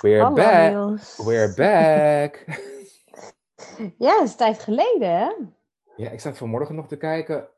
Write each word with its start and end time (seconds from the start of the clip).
We're 0.00 0.22
Hallo, 0.22 0.34
back. 0.34 0.70
Niels. 0.72 1.16
We're 1.24 1.54
back. 1.54 2.44
Ja, 3.98 4.14
het 4.18 4.28
is 4.28 4.36
tijd 4.36 4.58
geleden, 4.58 5.10
hè? 5.16 5.32
ja, 5.96 6.10
ik 6.10 6.20
zat 6.20 6.38
vanmorgen 6.38 6.74
nog 6.74 6.88
te 6.88 6.96
kijken 6.96 7.48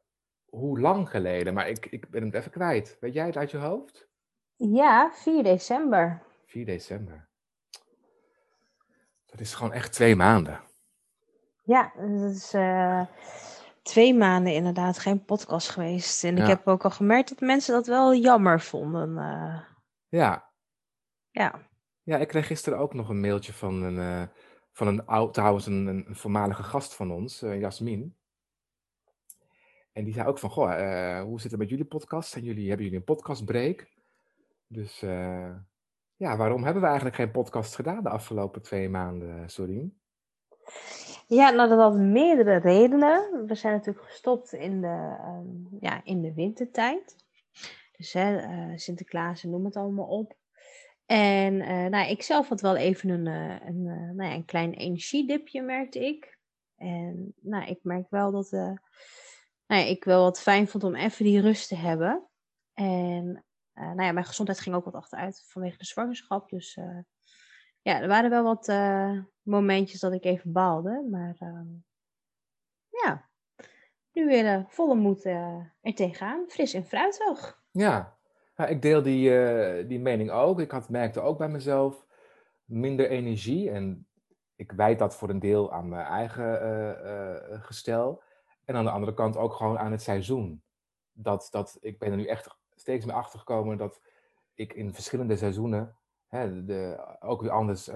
hoe 0.48 0.80
lang 0.80 1.10
geleden, 1.10 1.54
maar 1.54 1.68
ik, 1.68 1.86
ik 1.86 2.10
ben 2.10 2.24
het 2.24 2.34
even 2.34 2.50
kwijt. 2.50 2.96
Weet 3.00 3.12
jij 3.14 3.26
het 3.26 3.36
uit 3.36 3.50
je 3.50 3.56
hoofd? 3.56 4.08
Ja, 4.56 5.10
4 5.14 5.42
december. 5.42 6.22
4 6.46 6.64
december. 6.64 7.28
Dat 9.26 9.40
is 9.40 9.54
gewoon 9.54 9.72
echt 9.72 9.92
twee 9.92 10.16
maanden. 10.16 10.60
Ja, 11.62 11.92
dat 11.96 12.30
is 12.34 12.52
eh, 12.54 13.02
twee 13.82 14.14
maanden 14.14 14.52
inderdaad 14.54 14.98
geen 14.98 15.24
podcast 15.24 15.68
geweest. 15.68 16.24
En 16.24 16.38
ik 16.38 16.46
heb 16.46 16.68
ook 16.68 16.84
al 16.84 16.90
gemerkt 16.90 17.28
dat 17.28 17.40
mensen 17.40 17.74
dat 17.74 17.86
wel 17.86 18.14
jammer 18.14 18.60
vonden. 18.60 19.18
eh. 19.18 19.60
Ja. 20.08 20.50
ja, 21.30 21.68
ja, 22.10 22.16
ik 22.18 22.28
kreeg 22.28 22.46
gisteren 22.46 22.78
ook 22.78 22.94
nog 22.94 23.08
een 23.08 23.20
mailtje 23.20 23.52
van 23.52 23.82
een, 23.82 23.98
eh, 23.98 24.28
van 24.72 24.86
een 24.86 25.06
oud, 25.06 25.34
trouwens 25.34 25.66
een, 25.66 25.86
een 25.86 26.04
een 26.08 26.16
voormalige 26.16 26.62
gast 26.62 26.94
van 26.94 27.12
ons, 27.12 27.42
eh, 27.42 27.60
Jasmin. 27.60 28.16
En 29.92 30.04
die 30.04 30.14
zei 30.14 30.28
ook 30.28 30.38
van, 30.38 30.50
goh, 30.50 30.72
eh, 30.72 31.22
hoe 31.22 31.40
zit 31.40 31.50
het 31.50 31.60
met 31.60 31.68
jullie 31.68 31.84
podcast? 31.84 32.30
Zijn 32.30 32.44
jullie, 32.44 32.66
hebben 32.66 32.84
jullie 32.84 33.00
een 33.00 33.04
podcastbreak? 33.04 33.88
Dus 34.66 35.00
ja, 36.16 36.36
waarom 36.36 36.64
hebben 36.64 36.82
we 36.82 36.88
eigenlijk 36.88 37.16
geen 37.16 37.30
podcast 37.30 37.74
gedaan 37.74 38.02
de 38.02 38.08
afgelopen 38.08 38.62
twee 38.62 38.88
maanden, 38.88 39.50
Sorien? 39.50 40.00
ja 41.26 41.50
nou, 41.50 41.68
dat 41.68 41.78
had 41.78 41.96
meerdere 41.96 42.56
redenen. 42.56 43.46
We 43.46 43.54
zijn 43.54 43.74
natuurlijk 43.74 44.06
gestopt 44.06 44.52
in 44.52 44.80
de, 44.80 45.16
ehm, 45.18 45.76
ja, 45.80 46.00
in 46.04 46.22
de 46.22 46.34
wintertijd. 46.34 47.16
Dus 47.96 48.12
hè, 48.12 48.38
Sinterklaas 48.78 49.44
en 49.44 49.50
noem 49.50 49.64
het 49.64 49.76
allemaal 49.76 50.06
op. 50.06 50.38
En 51.10 51.60
eh, 51.60 51.86
nou, 51.86 52.10
ik 52.10 52.22
zelf 52.22 52.48
had 52.48 52.60
wel 52.60 52.76
even 52.76 53.08
een, 53.08 53.26
eh, 53.26 53.68
een, 53.68 53.86
eh, 53.86 54.14
nou 54.16 54.22
ja, 54.22 54.34
een 54.34 54.44
klein 54.44 54.72
energiedipje, 54.74 55.62
merkte 55.62 56.06
ik. 56.06 56.38
En 56.76 57.34
nou, 57.40 57.66
ik 57.66 57.78
merk 57.82 58.10
wel 58.10 58.30
dat 58.30 58.50
nou 58.50 58.78
ja, 59.66 59.76
ik 59.76 60.04
wel 60.04 60.22
wat 60.22 60.40
fijn 60.40 60.68
vond 60.68 60.84
om 60.84 60.94
even 60.94 61.24
die 61.24 61.40
rust 61.40 61.68
te 61.68 61.76
hebben. 61.76 62.28
En 62.74 63.44
nou 63.72 64.02
ja, 64.02 64.12
mijn 64.12 64.24
gezondheid 64.24 64.60
ging 64.60 64.74
ook 64.74 64.84
wat 64.84 64.94
achteruit 64.94 65.44
vanwege 65.46 65.78
de 65.78 65.84
zwangerschap. 65.84 66.48
Dus 66.48 66.74
ja, 67.82 68.00
er 68.00 68.08
waren 68.08 68.30
wel 68.30 68.42
wat 68.42 68.66
momentjes 69.42 70.00
dat 70.00 70.12
ik 70.12 70.24
even 70.24 70.52
baalde. 70.52 71.06
Maar 71.10 71.36
ehm, 71.38 71.68
ja, 72.88 73.28
nu 74.12 74.26
weer 74.26 74.64
volle 74.68 74.94
moed 74.94 75.24
er 75.24 75.74
tegenaan. 75.94 76.44
Fris 76.48 76.74
en 76.74 76.84
fruitig. 76.84 77.62
Ja, 77.70 78.19
ja, 78.60 78.66
ik 78.66 78.82
deel 78.82 79.02
die, 79.02 79.38
eh, 79.38 79.88
die 79.88 80.00
mening 80.00 80.30
ook. 80.30 80.60
Ik 80.60 80.70
had, 80.70 80.88
merkte 80.88 81.20
ook 81.20 81.38
bij 81.38 81.48
mezelf 81.48 82.06
minder 82.64 83.08
energie. 83.08 83.70
En 83.70 84.08
ik 84.56 84.72
wijd 84.72 84.98
dat 84.98 85.16
voor 85.16 85.28
een 85.28 85.38
deel 85.38 85.72
aan 85.72 85.88
mijn 85.88 86.06
eigen 86.06 86.60
eh, 86.60 87.34
eh, 87.34 87.62
gestel. 87.62 88.22
En 88.64 88.76
aan 88.76 88.84
de 88.84 88.90
andere 88.90 89.14
kant 89.14 89.36
ook 89.36 89.52
gewoon 89.52 89.78
aan 89.78 89.92
het 89.92 90.02
seizoen. 90.02 90.62
Dat, 91.12 91.48
dat, 91.50 91.78
ik 91.80 91.98
ben 91.98 92.10
er 92.10 92.16
nu 92.16 92.26
echt 92.26 92.58
steeds 92.74 93.04
meer 93.04 93.14
achter 93.14 93.38
gekomen 93.38 93.76
dat 93.76 94.00
ik 94.54 94.72
in 94.72 94.94
verschillende 94.94 95.36
seizoenen 95.36 95.96
hè, 96.26 96.64
de, 96.64 97.06
ook 97.20 97.40
weer 97.40 97.50
anders 97.50 97.90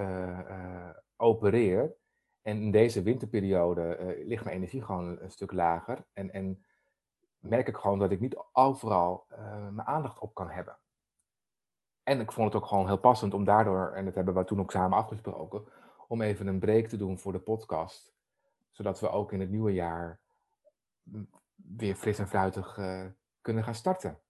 opereer. 1.17 1.95
En 2.43 2.61
in 2.63 2.71
deze 2.71 3.03
winterperiode 3.03 4.17
ligt 4.25 4.45
mijn 4.45 4.57
energie 4.57 4.83
gewoon 4.83 5.21
een 5.21 5.31
stuk 5.31 5.53
lager. 5.53 6.05
En, 6.13 6.33
en 6.33 6.65
merk 7.45 7.69
ik 7.69 7.77
gewoon 7.77 7.99
dat 7.99 8.11
ik 8.11 8.21
niet 8.21 8.37
overal 8.53 9.27
eh, 9.29 9.69
mijn 9.69 9.87
aandacht 9.87 10.19
op 10.19 10.35
kan 10.35 10.51
hebben. 10.51 10.79
En 12.03 12.21
ik 12.21 12.33
vond 12.33 12.53
het 12.53 12.63
ook 12.63 12.69
gewoon 12.69 12.87
heel 12.87 12.99
passend 12.99 13.35
om 13.35 13.45
daardoor, 13.45 13.93
en 13.93 14.05
dat 14.05 14.15
hebben 14.15 14.35
we 14.35 14.45
toen 14.45 14.61
ook 14.61 14.71
samen 14.71 14.99
afgesproken, 14.99 15.65
om 16.09 16.23
even 16.23 16.47
een 16.47 16.59
break 16.59 16.87
te 16.87 16.97
doen 16.97 17.19
voor 17.19 17.33
de 17.33 17.39
podcast. 17.39 18.15
Zodat 18.71 19.01
we 19.01 19.09
ook 19.09 19.33
in 19.33 19.41
het 19.41 19.51
nieuwe 19.51 19.73
jaar 19.73 20.21
mm, 21.03 21.31
weer 21.55 21.95
fris 21.95 22.19
en 22.19 22.29
fruitig 22.29 22.79
eh, 22.79 23.05
kunnen 23.41 23.65
gaan 23.65 23.75
starten. 23.75 24.21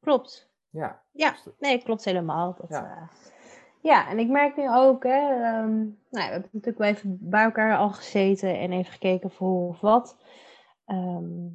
Klopt. 0.00 0.50
Ja, 0.70 1.02
Ja, 1.10 1.30
dus 1.30 1.48
nee, 1.58 1.82
klopt 1.82 2.04
helemaal. 2.04 2.54
Dat, 2.54 2.68
Ja. 2.68 2.80
ja. 2.80 3.08
ja, 3.80 4.08
en 4.08 4.18
ik 4.18 4.28
merk 4.28 4.56
nu 4.56 4.70
ook, 4.70 5.02
hè, 5.02 5.32
ehm, 5.32 5.76
nou, 5.76 5.94
we 6.10 6.20
hebben 6.20 6.48
natuurlijk 6.52 6.78
wel 6.78 6.88
even 6.88 7.18
bij 7.20 7.44
elkaar 7.44 7.76
al 7.76 7.90
gezeten 7.90 8.58
en 8.58 8.72
even 8.72 8.92
gekeken 8.92 9.30
voor 9.30 9.48
hoe 9.48 9.68
of 9.68 9.80
wat. 9.80 10.16
Ehm, 10.84 11.48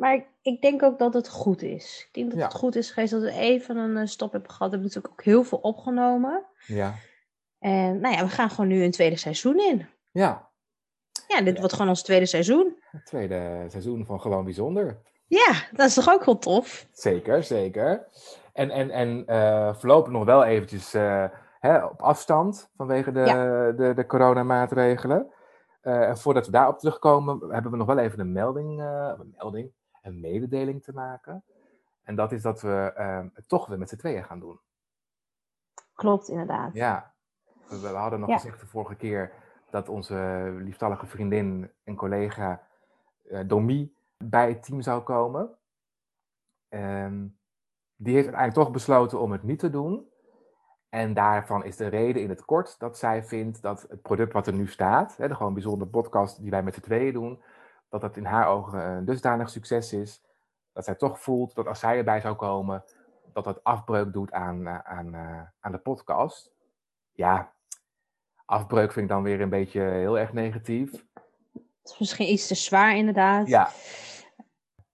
maar 0.00 0.14
ik, 0.14 0.26
ik 0.42 0.62
denk 0.62 0.82
ook 0.82 0.98
dat 0.98 1.14
het 1.14 1.28
goed 1.28 1.62
is. 1.62 2.04
Ik 2.08 2.14
denk 2.14 2.30
dat 2.30 2.38
Ja. 2.38 2.44
het 2.44 2.54
goed 2.54 2.76
is 2.76 2.90
geweest 2.90 3.12
dat 3.12 3.22
we 3.22 3.32
even 3.32 3.76
een 3.76 3.96
eh, 3.96 4.06
stop 4.06 4.32
hebben 4.32 4.50
gehad. 4.50 4.70
We 4.70 4.76
hebben 4.76 4.86
natuurlijk 4.94 5.14
ook 5.20 5.24
heel 5.24 5.44
veel 5.44 5.58
opgenomen. 5.58 6.44
ja, 6.66 6.94
En 7.58 8.00
nou 8.00 8.14
ja, 8.14 8.22
we 8.22 8.28
gaan 8.28 8.50
gewoon 8.50 8.66
nu 8.70 8.82
een 8.84 8.90
tweede 8.90 9.16
seizoen 9.16 9.58
in. 9.58 9.86
ja. 10.10 10.48
Ja, 11.28 11.40
dit 11.42 11.52
Ja. 11.54 11.58
wordt 11.60 11.72
gewoon 11.72 11.88
ons 11.88 12.02
tweede 12.02 12.26
seizoen. 12.26 12.76
Het 12.90 13.06
tweede 13.06 13.64
seizoen 13.68 14.06
van 14.06 14.20
Gewoon 14.20 14.44
Bijzonder. 14.44 14.98
Ja, 15.26 15.52
dat 15.72 15.86
is 15.88 15.94
toch 15.94 16.08
ook 16.10 16.24
wel 16.24 16.38
tof? 16.38 16.86
Zeker, 16.92 17.42
zeker. 17.44 18.06
En, 18.52 18.70
en, 18.70 18.90
en 18.90 19.26
eh, 19.26 19.74
voorlopig 19.74 20.12
nog 20.12 20.24
wel 20.24 20.44
eventjes 20.44 20.94
eh, 20.94 21.24
hè, 21.60 21.84
op 21.84 22.02
afstand 22.02 22.70
vanwege 22.76 23.12
de, 23.12 23.72
de, 23.76 23.94
de 23.94 24.06
coronamaatregelen. 24.06 25.32
En 25.80 26.18
voordat 26.18 26.46
we 26.46 26.52
daarop 26.52 26.78
terugkomen, 26.78 27.38
hebben 27.52 27.70
we 27.70 27.76
nog 27.76 27.86
wel 27.86 27.98
even 27.98 28.20
een 28.20 28.32
melding, 28.32 28.80
een 28.80 29.34
melding, 29.36 29.72
een 30.02 30.20
mededeling 30.20 30.82
te 30.82 30.92
maken. 30.92 31.44
En 32.02 32.14
dat 32.14 32.32
is 32.32 32.42
dat 32.42 32.60
we 32.60 32.92
eh, 32.96 33.24
het 33.34 33.48
toch 33.48 33.66
weer 33.66 33.78
met 33.78 33.88
z'n 33.88 33.96
tweeën 33.96 34.24
gaan 34.24 34.40
doen. 34.40 34.60
Klopt, 35.94 36.28
inderdaad. 36.28 36.74
Ja, 36.74 37.12
we, 37.68 37.80
we 37.80 37.86
hadden 37.86 38.20
nog 38.20 38.28
Ja. 38.28 38.36
gezegd 38.36 38.60
de 38.60 38.66
vorige 38.66 38.94
keer 38.96 39.32
dat 39.70 39.88
onze 39.88 40.50
lieftallige 40.58 41.06
vriendin 41.06 41.70
en 41.84 41.94
collega 41.96 42.66
eh 43.30 43.40
Domi 43.46 43.94
bij 44.16 44.48
het 44.48 44.62
team 44.62 44.80
zou 44.80 45.02
komen. 45.02 45.50
Ehm, 46.68 47.26
die 47.96 48.14
heeft 48.14 48.26
uiteindelijk 48.26 48.64
toch 48.64 48.70
besloten 48.70 49.20
om 49.20 49.32
het 49.32 49.42
niet 49.42 49.58
te 49.58 49.70
doen. 49.70 50.08
En 50.88 51.14
daarvan 51.14 51.64
is 51.64 51.76
de 51.76 51.86
reden 51.86 52.22
in 52.22 52.28
het 52.28 52.44
kort 52.44 52.78
dat 52.78 52.98
zij 52.98 53.24
vindt 53.24 53.62
dat 53.62 53.86
het 53.88 54.02
product 54.02 54.32
wat 54.32 54.46
er 54.46 54.52
nu 54.52 54.66
staat, 54.66 55.16
hè, 55.16 55.28
de 55.28 55.34
gewoon 55.34 55.54
bijzondere 55.54 55.90
podcast 55.90 56.40
die 56.40 56.50
wij 56.50 56.62
met 56.62 56.74
z'n 56.74 56.80
tweeën 56.80 57.12
doen, 57.12 57.42
dat 57.90 58.00
dat 58.00 58.16
in 58.16 58.24
haar 58.24 58.48
ogen 58.48 58.84
een 58.84 59.04
dusdanig 59.04 59.50
succes 59.50 59.92
is, 59.92 60.22
dat 60.72 60.84
zij 60.84 60.94
toch 60.94 61.20
voelt 61.20 61.54
dat 61.54 61.66
als 61.66 61.80
zij 61.80 61.96
erbij 61.96 62.20
zou 62.20 62.34
komen, 62.34 62.84
dat 63.32 63.44
dat 63.44 63.64
afbreuk 63.64 64.12
doet 64.12 64.32
aan, 64.32 64.66
eh, 64.66 64.78
aan, 64.78 65.14
eh, 65.14 65.42
aan 65.60 65.72
de 65.72 65.78
podcast. 65.78 66.52
Ja, 67.12 67.52
afbreuk 68.44 68.92
vind 68.92 69.04
ik 69.04 69.12
dan 69.12 69.22
weer 69.22 69.40
een 69.40 69.48
beetje 69.48 69.80
heel 69.80 70.18
erg 70.18 70.32
negatief. 70.32 70.92
Het 71.82 71.92
is 71.92 71.98
misschien 71.98 72.32
iets 72.32 72.46
te 72.46 72.54
zwaar, 72.54 72.96
inderdaad. 72.96 73.46
Ja. 73.46 73.68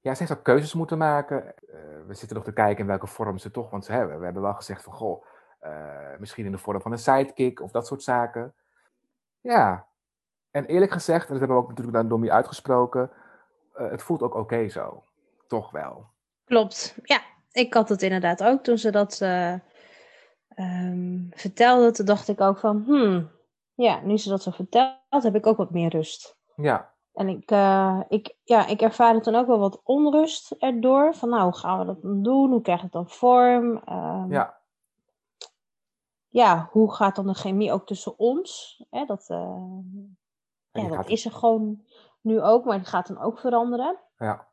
Ja, 0.00 0.14
ze 0.14 0.18
heeft 0.18 0.38
ook 0.38 0.44
keuzes 0.44 0.74
moeten 0.74 0.98
maken. 0.98 1.44
Eh, 1.46 1.78
we 2.06 2.14
zitten 2.14 2.36
nog 2.36 2.44
te 2.44 2.52
kijken 2.52 2.80
in 2.80 2.86
welke 2.86 3.06
vorm 3.06 3.38
ze 3.38 3.50
toch, 3.50 3.70
want 3.70 3.84
ze 3.84 3.92
hebben, 3.92 4.18
we 4.18 4.24
hebben 4.24 4.42
wel 4.42 4.54
gezegd 4.54 4.82
van, 4.82 4.92
goh, 4.92 5.24
eh, 5.58 6.18
misschien 6.18 6.44
in 6.44 6.52
de 6.52 6.58
vorm 6.58 6.80
van 6.80 6.92
een 6.92 6.98
sidekick 6.98 7.60
of 7.60 7.70
dat 7.70 7.86
soort 7.86 8.02
zaken. 8.02 8.54
Ja, 9.40 9.86
en 10.56 10.64
eerlijk 10.64 10.92
gezegd, 10.92 11.26
en 11.26 11.30
dat 11.30 11.38
hebben 11.38 11.56
we 11.56 11.62
ook 11.62 11.68
natuurlijk 11.68 11.96
aan 11.96 12.08
Domi 12.08 12.30
uitgesproken, 12.30 13.10
eh, 13.74 13.90
het 13.90 14.02
voelt 14.02 14.22
ook 14.22 14.34
oké 14.34 14.68
zo. 14.68 15.02
Toch 15.46 15.70
wel. 15.70 16.06
Klopt, 16.44 16.98
ja. 17.02 17.20
Ik 17.52 17.74
had 17.74 17.88
het 17.88 18.02
inderdaad 18.02 18.42
ook 18.42 18.62
toen 18.62 18.78
ze 18.78 18.90
dat 18.90 19.20
ehm, 19.20 19.58
vertelde. 21.30 21.90
Toen 21.90 22.06
dacht 22.06 22.28
ik 22.28 22.40
ook 22.40 22.58
van, 22.58 22.82
hmm, 22.86 23.30
ja, 23.74 24.00
nu 24.00 24.18
ze 24.18 24.28
dat 24.28 24.42
zo 24.42 24.50
vertelt, 24.50 25.22
heb 25.22 25.34
ik 25.34 25.46
ook 25.46 25.56
wat 25.56 25.70
meer 25.70 25.90
rust. 25.90 26.38
Ja, 26.56 26.92
En 27.12 27.28
ik, 27.28 27.50
eh, 27.50 28.00
ik, 28.08 28.36
ja, 28.42 28.66
ik 28.66 28.80
ervaarde 28.80 29.20
toen 29.20 29.34
ook 29.34 29.46
wel 29.46 29.58
wat 29.58 29.80
onrust 29.84 30.52
erdoor. 30.52 31.14
Van 31.14 31.28
nou, 31.28 31.42
hoe 31.42 31.56
gaan 31.56 31.78
we 31.78 31.84
dat 31.84 32.02
dan 32.02 32.22
doen? 32.22 32.50
Hoe 32.50 32.62
krijgt 32.62 32.82
het 32.82 32.92
dan 32.92 33.08
vorm? 33.08 33.80
Ehm, 33.84 34.32
ja, 34.32 34.56
ja, 36.36 36.68
hoe 36.70 36.94
gaat 36.94 37.16
dan 37.16 37.26
de 37.26 37.34
chemie 37.34 37.72
ook 37.72 37.86
tussen 37.86 38.18
ons? 38.18 38.82
Hè, 38.90 39.04
dat 39.04 39.30
En 40.76 40.82
ja, 40.82 40.88
dat 40.88 40.96
gaat- 40.96 41.08
is 41.08 41.24
er 41.24 41.32
gewoon 41.32 41.82
nu 42.20 42.40
ook, 42.42 42.64
maar 42.64 42.76
die 42.78 42.86
gaat 42.86 43.06
dan 43.06 43.18
ook 43.18 43.38
veranderen. 43.38 43.96
ja, 44.18 44.46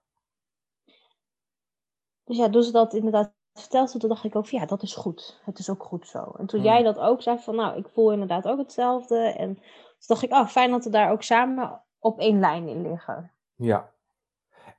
Dus 2.24 2.38
ja, 2.38 2.50
toen 2.50 2.64
ze 2.64 2.72
dat 2.72 2.94
inderdaad 2.94 3.34
vertelde, 3.54 4.00
toen 4.00 4.10
dacht 4.10 4.24
ik 4.24 4.36
ook 4.36 4.48
van 4.48 4.60
ja, 4.60 4.66
dat 4.66 4.81
is 4.84 4.96
goed. 4.96 5.42
Het 5.46 5.60
is 5.60 5.70
ook 5.70 5.84
goed 5.84 6.08
zo. 6.08 6.31
En 6.38 6.46
toen 6.46 6.60
Hmm. 6.60 6.70
jij 6.70 6.84
dat 6.84 7.00
ook 7.00 7.22
zei 7.22 7.40
van 7.40 7.56
nou, 7.56 7.78
ik 7.78 7.88
voel 7.88 8.12
inderdaad 8.12 8.48
ook 8.48 8.58
hetzelfde. 8.58 9.18
En 9.18 9.56
toen 9.56 9.64
dacht 10.08 10.22
ik, 10.22 10.31
oh, 10.31 10.48
fijn 10.48 10.72
dat 10.72 10.84
we 10.84 10.90
daar 10.90 11.12
ook 11.12 11.22
samen 11.24 11.81
op 12.00 12.20
één 12.20 12.40
lijn 12.40 12.68
in 12.68 12.81
liggen. 12.81 13.31
Ja. 13.56 13.92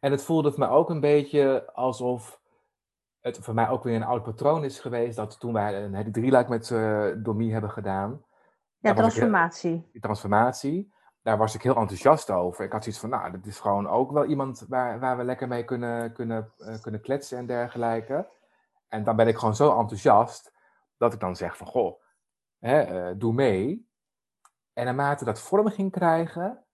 En 0.01 0.11
het 0.11 0.23
voelde 0.23 0.51
voor 0.51 0.59
mij 0.59 0.69
ook 0.69 0.91
een 0.91 1.01
beetje 1.01 1.71
alsof 1.73 2.41
het 3.21 3.39
voor 3.39 3.55
mij 3.55 3.69
ook 3.69 3.83
weer 3.83 3.95
een 3.97 4.03
oud 4.05 4.23
patroon 4.23 4.65
is 4.65 4.81
geweest. 4.81 5.17
Dat 5.17 5.41
toen 5.41 5.53
wij 5.53 5.83
een, 5.85 6.03
die 6.03 6.13
drieluik 6.13 6.49
met 6.49 6.71
eh 6.71 7.09
Domie 7.17 7.53
hebben 7.53 7.71
gedaan. 7.71 8.11
Ja, 8.79 8.91
ik 8.91 8.97
heel- 8.97 10.01
transformatie. 10.01 10.94
Daar 11.25 11.39
was 11.39 11.55
ik 11.55 11.63
heel 11.63 11.77
enthousiast 11.77 12.31
over. 12.31 12.65
Ik 12.65 12.73
had 12.73 12.83
zoiets 12.83 13.01
van, 13.01 13.11
nou, 13.11 13.31
dit 13.31 13.47
is 13.47 13.61
gewoon 13.61 13.89
ook 13.89 14.11
wel 14.13 14.25
iemand 14.25 14.65
waar, 14.69 15.01
waar 15.01 15.17
we 15.17 15.25
lekker 15.25 15.49
mee 15.49 15.65
kunnen, 15.65 16.13
kunnen, 16.13 16.53
eh, 16.59 16.81
kunnen 16.81 17.01
kletsen 17.01 17.39
en 17.39 17.47
dergelijke. 17.47 18.29
En 18.89 19.05
dan 19.05 19.17
ben 19.17 19.29
ik 19.29 19.37
gewoon 19.37 19.57
zo 19.57 19.79
enthousiast 19.79 20.53
dat 20.97 21.13
ik 21.13 21.21
dan 21.21 21.37
zeg 21.37 21.57
van, 21.57 21.67
goh, 21.67 22.01
hè, 22.59 22.81
eh, 22.81 23.15
doe 23.17 23.33
mee. 23.33 23.89
En 24.73 24.85
naarmate 24.85 25.25
dat 25.25 25.41
vorm 25.41 25.69
ging 25.69 25.93
krijgen, 25.93 26.65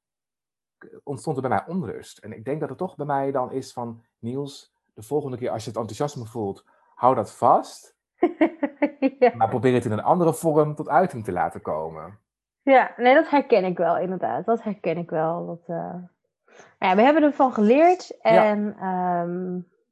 ontstond 1.02 1.37
er 1.37 1.43
bij 1.43 1.50
mij 1.50 1.67
onrust. 1.67 2.19
En 2.19 2.32
ik 2.32 2.44
denk 2.44 2.61
dat 2.61 2.69
het 2.69 2.79
toch 2.79 2.97
bij 2.97 3.06
mij 3.06 3.31
dan 3.31 3.52
is 3.52 3.73
van, 3.73 4.05
Niels, 4.19 4.75
de 4.94 5.02
volgende 5.02 5.37
keer 5.37 5.50
als 5.50 5.64
je 5.64 5.70
het 5.70 5.79
enthousiasme 5.79 6.26
voelt, 6.26 6.64
hou 6.94 7.14
dat 7.14 7.32
vast. 7.32 7.97
ja. 9.19 9.35
Maar 9.35 9.49
probeer 9.49 9.75
het 9.75 9.85
in 9.85 9.93
een 9.93 10.02
andere 10.02 10.35
vorm 10.35 10.75
tot 10.75 10.88
uiting 10.88 11.25
te 11.25 11.32
laten 11.32 11.62
komen. 11.62 12.19
Ja, 12.70 12.93
nee, 12.96 13.14
dat 13.14 13.31
herken 13.31 13.64
ik 13.64 13.78
wel 13.78 13.99
inderdaad. 13.99 14.44
Dat 14.44 14.62
herken 14.62 14.96
ik 14.96 15.11
wel. 15.11 15.46
Dat, 15.46 15.76
eh, 15.76 15.94
ja, 16.78 16.96
we 16.96 17.02
hebben 17.02 17.22
ervan 17.22 17.52
geleerd. 17.52 18.20
En 18.20 18.76
ja. 18.78 19.26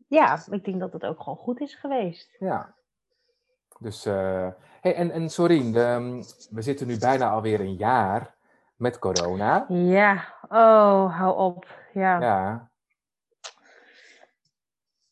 ja, 0.09 0.39
ik 0.51 0.65
denk 0.65 0.81
dat 0.81 0.93
het 0.93 1.05
ook 1.05 1.21
gewoon 1.21 1.39
goed 1.39 1.61
is 1.61 1.75
geweest. 1.75 2.37
Ja. 2.39 2.75
Dus, 3.79 4.07
eh 4.07 4.49
hey, 4.81 4.95
en, 4.95 5.11
en 5.11 5.31
Sorien, 5.31 5.73
de, 5.73 6.23
we 6.51 6.63
zitten 6.63 6.87
nu 6.87 6.99
bijna 6.99 7.31
alweer 7.31 7.61
een 7.61 7.75
jaar 7.75 8.35
met 8.77 8.99
corona. 8.99 9.65
Ja, 9.69 10.35
oh, 10.49 11.19
hou 11.19 11.37
op. 11.37 11.67
Ja, 11.93 12.21
Ja, 12.21 12.71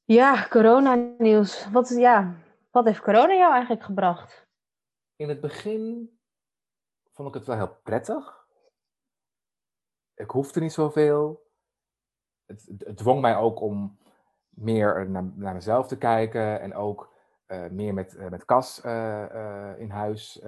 ja 0.04 0.46
corona-nieuws. 0.48 1.68
Wat, 1.72 1.88
ja, 1.88 2.34
wat 2.70 2.84
heeft 2.84 3.00
corona 3.00 3.34
jou 3.34 3.52
eigenlijk 3.52 3.82
gebracht? 3.82 4.46
in 5.16 5.28
het 5.28 5.40
begin 5.40 6.15
vond 7.16 7.28
ik 7.28 7.34
het 7.34 7.46
wel 7.46 7.56
heel 7.56 7.76
prettig. 7.82 8.46
Ik 10.14 10.30
hoefde 10.30 10.60
niet 10.60 10.72
zoveel. 10.72 11.50
Het, 12.44 12.66
het, 12.78 12.96
dwong 12.96 13.20
mij 13.20 13.36
ook 13.36 13.60
om 13.60 13.98
meer 14.48 15.10
naar, 15.10 15.32
naar 15.34 15.54
mezelf 15.54 15.86
te 15.86 15.98
kijken 15.98 16.60
en 16.60 16.74
ook 16.74 17.14
eh, 17.46 17.66
meer 17.70 17.94
met, 17.94 18.16
eh, 18.16 18.28
met 18.28 18.44
Cas 18.44 18.80
eh, 18.80 19.72
in 19.78 19.90
huis 19.90 20.42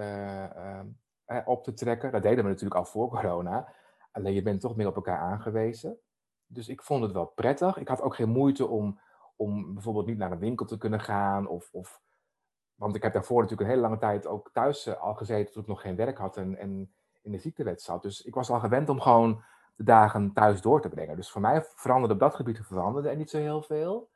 op 1.45 1.63
te 1.63 1.73
trekken. 1.73 2.11
Dat 2.11 2.21
deden 2.21 2.43
we 2.43 2.49
natuurlijk 2.49 2.79
al 2.79 2.85
voor 2.85 3.09
corona. 3.09 3.73
Alleen 4.11 4.33
je 4.33 4.41
bent 4.41 4.61
toch 4.61 4.75
meer 4.75 4.87
op 4.87 4.95
elkaar 4.95 5.19
aangewezen. 5.19 5.99
Dus 6.45 6.67
ik 6.67 6.83
vond 6.83 7.03
het 7.03 7.11
wel 7.11 7.25
prettig. 7.25 7.77
Ik 7.77 7.87
had 7.87 8.01
ook 8.01 8.15
geen 8.15 8.29
moeite 8.29 8.67
om, 8.67 8.99
om 9.35 9.73
bijvoorbeeld 9.73 10.05
niet 10.05 10.17
naar 10.17 10.31
een 10.31 10.39
winkel 10.39 10.65
te 10.65 10.77
kunnen 10.77 10.99
gaan. 10.99 11.47
Of, 11.47 11.69
of, 11.71 12.01
want 12.79 12.95
ik 12.95 13.03
heb 13.03 13.13
daarvoor 13.13 13.41
natuurlijk 13.41 13.69
een 13.69 13.75
hele 13.75 13.87
lange 13.87 13.99
tijd 13.99 14.27
ook 14.27 14.49
thuis 14.53 14.85
eh, 14.85 15.01
al 15.01 15.13
gezeten 15.13 15.53
toen 15.53 15.61
ik 15.61 15.67
nog 15.67 15.81
geen 15.81 15.95
werk 15.95 16.17
had 16.17 16.37
en, 16.37 16.57
in 17.21 17.31
de 17.31 17.37
ziektewet 17.37 17.81
zat. 17.81 18.01
Dus 18.01 18.21
ik 18.21 18.33
was 18.33 18.49
al 18.49 18.59
gewend 18.59 18.89
om 18.89 18.99
gewoon 18.99 19.43
de 19.75 19.83
dagen 19.83 20.33
thuis 20.33 20.61
door 20.61 20.81
te 20.81 20.89
brengen. 20.89 21.15
Dus 21.15 21.31
voor 21.31 21.41
mij 21.41 21.63
veranderde 21.75 22.13
op 22.13 22.19
dat 22.19 22.35
gebied 22.35 22.59
veranderde 22.63 23.09
er 23.09 23.15
niet 23.15 23.29
zo 23.29 23.37
heel 23.37 23.61
veel. 23.61 24.09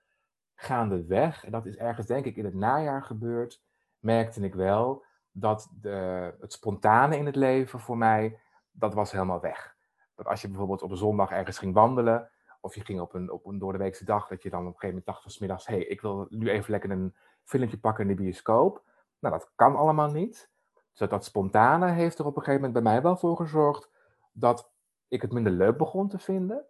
Gaandeweg, 0.55 1.45
en 1.45 1.51
dat 1.51 1.65
is 1.65 1.75
ergens 1.75 2.07
denk 2.07 2.25
ik 2.25 2.35
in 2.35 2.45
het 2.45 2.53
najaar 2.53 3.03
gebeurd, 3.03 3.61
merkte 3.99 4.41
ik 4.41 4.55
wel 4.55 5.03
dat 5.31 5.69
de, 5.81 6.33
het 6.39 6.53
spontane 6.53 7.17
in 7.17 7.25
het 7.25 7.35
leven 7.35 7.79
voor 7.79 7.97
mij, 7.97 8.39
dat 8.71 8.93
was 8.93 9.11
helemaal 9.11 9.39
weg. 9.39 9.75
Dat 10.15 10.25
als 10.25 10.41
je 10.41 10.47
bijvoorbeeld 10.47 10.81
op 10.81 10.91
een 10.91 10.97
zondag 10.97 11.31
ergens 11.31 11.57
ging 11.57 11.73
wandelen, 11.73 12.29
of 12.61 12.75
je 12.75 12.85
ging 12.85 12.99
op 12.99 13.13
een, 13.13 13.31
op 13.31 13.45
een 13.45 13.59
doordeweekse 13.59 14.05
dag, 14.05 14.27
dat 14.27 14.43
je 14.43 14.49
dan 14.49 14.59
op 14.59 14.65
een 14.65 14.79
gegeven 14.79 14.89
moment 14.89 15.05
dacht 15.05 15.21
van 15.21 15.31
's 15.31 15.39
middags, 15.39 15.67
hé, 15.67 15.75
hey, 15.75 15.85
ik 15.85 16.01
wil 16.01 16.27
nu 16.29 16.49
even 16.49 16.71
lekker 16.71 16.91
een 16.91 17.15
filmpje 17.43 17.77
pakken 17.77 18.09
in 18.09 18.15
de 18.15 18.21
bioscoop. 18.23 18.83
Nou, 19.19 19.37
dat 19.37 19.51
kan 19.55 19.75
allemaal 19.75 20.11
niet. 20.11 20.51
Dus 20.93 21.09
dat, 21.09 21.25
spontane 21.25 21.91
heeft 21.91 22.19
er 22.19 22.25
op 22.25 22.35
een 22.35 22.43
gegeven 22.43 22.61
moment 22.61 22.83
bij 22.83 22.93
mij 22.93 23.01
wel 23.01 23.17
voor 23.17 23.35
gezorgd 23.35 23.89
dat 24.31 24.71
ik 25.07 25.21
het 25.21 25.31
minder 25.31 25.51
leuk 25.51 25.77
begon 25.77 26.07
te 26.07 26.19
vinden. 26.19 26.65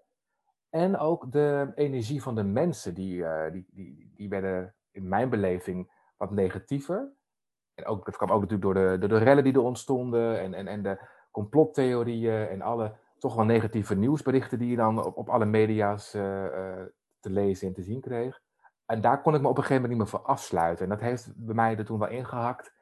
En 0.70 0.98
ook 0.98 1.32
de 1.32 1.72
energie 1.76 2.22
van 2.22 2.36
de 2.36 2.44
mensen, 2.44 2.94
die, 2.94 3.18
uh, 3.18 3.52
die, 3.52 3.66
die, 3.72 4.12
die 4.16 4.30
werden 4.30 4.76
in 4.92 5.08
mijn 5.08 5.30
beleving 5.30 5.92
wat 6.18 6.32
negatiever. 6.32 7.12
En 7.74 7.86
ook, 7.86 8.06
dat 8.06 8.18
kwam 8.18 8.32
ook 8.32 8.42
natuurlijk 8.42 8.74
door 8.74 9.00
de, 9.00 9.08
de 9.08 9.18
rellen 9.18 9.44
die 9.44 9.54
er 9.54 9.62
ontstonden 9.62 10.40
en, 10.40 10.54
en, 10.54 10.68
en 10.68 10.84
de 10.84 11.00
complottheorieën 11.32 12.48
en 12.48 12.62
alle 12.62 12.96
toch 13.18 13.36
wel 13.36 13.46
negatieve 13.46 13.96
nieuwsberichten 13.96 14.60
die 14.60 14.70
je 14.70 14.76
dan 14.76 15.06
op, 15.06 15.18
op 15.18 15.30
alle 15.30 15.46
media's 15.46 16.16
uh, 16.16 16.44
uh, 16.44 16.82
te 17.20 17.30
lezen 17.30 17.68
en 17.68 17.74
te 17.74 17.84
zien 17.84 18.02
kreeg. 18.02 18.42
En 18.86 19.02
daar 19.02 19.22
kon 19.22 19.36
ik 19.36 19.42
me 19.42 19.48
op 19.48 19.58
een 19.58 19.64
gegeven 19.64 19.82
moment 19.82 20.00
niet 20.00 20.12
meer 20.12 20.20
voor 20.20 20.30
afsluiten. 20.30 20.84
En 20.84 20.90
dat 20.90 21.00
heeft 21.00 21.32
bij 21.36 21.56
mij 21.56 21.78
er 21.78 21.86
toen 21.86 22.00
wel 22.00 22.10
ingehakt. 22.10 22.74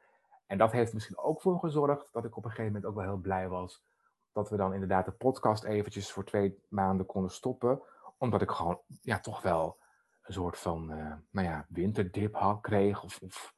En 0.46 0.58
dat 0.58 0.72
heeft 0.72 0.92
misschien 0.92 1.18
ook 1.18 1.40
voor 1.40 1.58
gezorgd 1.58 2.08
dat 2.12 2.24
ik 2.24 2.36
op 2.36 2.44
een 2.44 2.50
gegeven 2.50 2.72
moment 2.72 2.84
ook 2.90 2.94
wel 2.94 3.04
heel 3.04 3.20
blij 3.20 3.48
was 3.48 3.84
dat 4.32 4.50
we 4.50 4.56
dan 4.56 4.72
inderdaad 4.72 5.04
de 5.04 5.12
podcast 5.12 5.64
eventjes 5.64 6.12
voor 6.12 6.24
twee 6.24 6.58
maanden 6.68 7.06
konden 7.06 7.30
stoppen. 7.30 7.80
Omdat 8.18 8.42
ik 8.42 8.50
gewoon 8.50 8.80
ja, 9.00 9.20
toch 9.20 9.42
wel 9.42 9.78
een 10.22 10.32
soort 10.32 10.58
van 10.58 10.92
uh, 10.92 11.12
nou 11.30 11.46
ja, 11.46 11.66
winterdip 11.68 12.34
had, 12.34 12.60
kreeg. 12.60 13.02
Of, 13.02 13.20
of, 13.22 13.54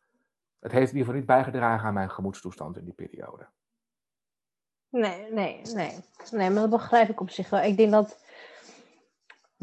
het 0.59 0.73
heeft 0.73 0.93
in 0.93 0.97
ieder 0.99 1.15
geval 1.15 1.15
niet 1.15 1.27
bijgedragen 1.27 1.87
aan 1.87 1.95
mijn 1.95 2.11
gemoedstoestand 2.11 2.77
in 2.77 2.85
die 2.85 2.95
periode. 2.95 3.47
Nee, 4.89 5.33
nee, 5.33 5.61
nee. 5.63 6.05
Nee, 6.31 6.51
maar 6.51 6.61
dat 6.61 6.71
begrijp 6.71 7.09
ik 7.09 7.21
op 7.21 7.31
zich 7.31 7.51
wel. 7.51 7.61
Ik 7.61 7.77
denk 7.77 7.91
dat, 7.91 8.24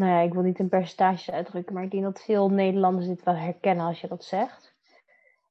nou 0.01 0.13
ja, 0.13 0.19
ik 0.19 0.33
wil 0.33 0.41
niet 0.41 0.59
een 0.59 0.69
percentage 0.69 1.31
uitdrukken, 1.31 1.73
maar 1.73 1.83
ik 1.83 1.91
denk 1.91 2.03
dat 2.03 2.23
veel 2.23 2.49
Nederlanders 2.49 3.07
dit 3.07 3.23
wel 3.23 3.35
herkennen 3.35 3.85
als 3.85 4.01
je 4.01 4.07
dat 4.07 4.23
zegt. 4.23 4.75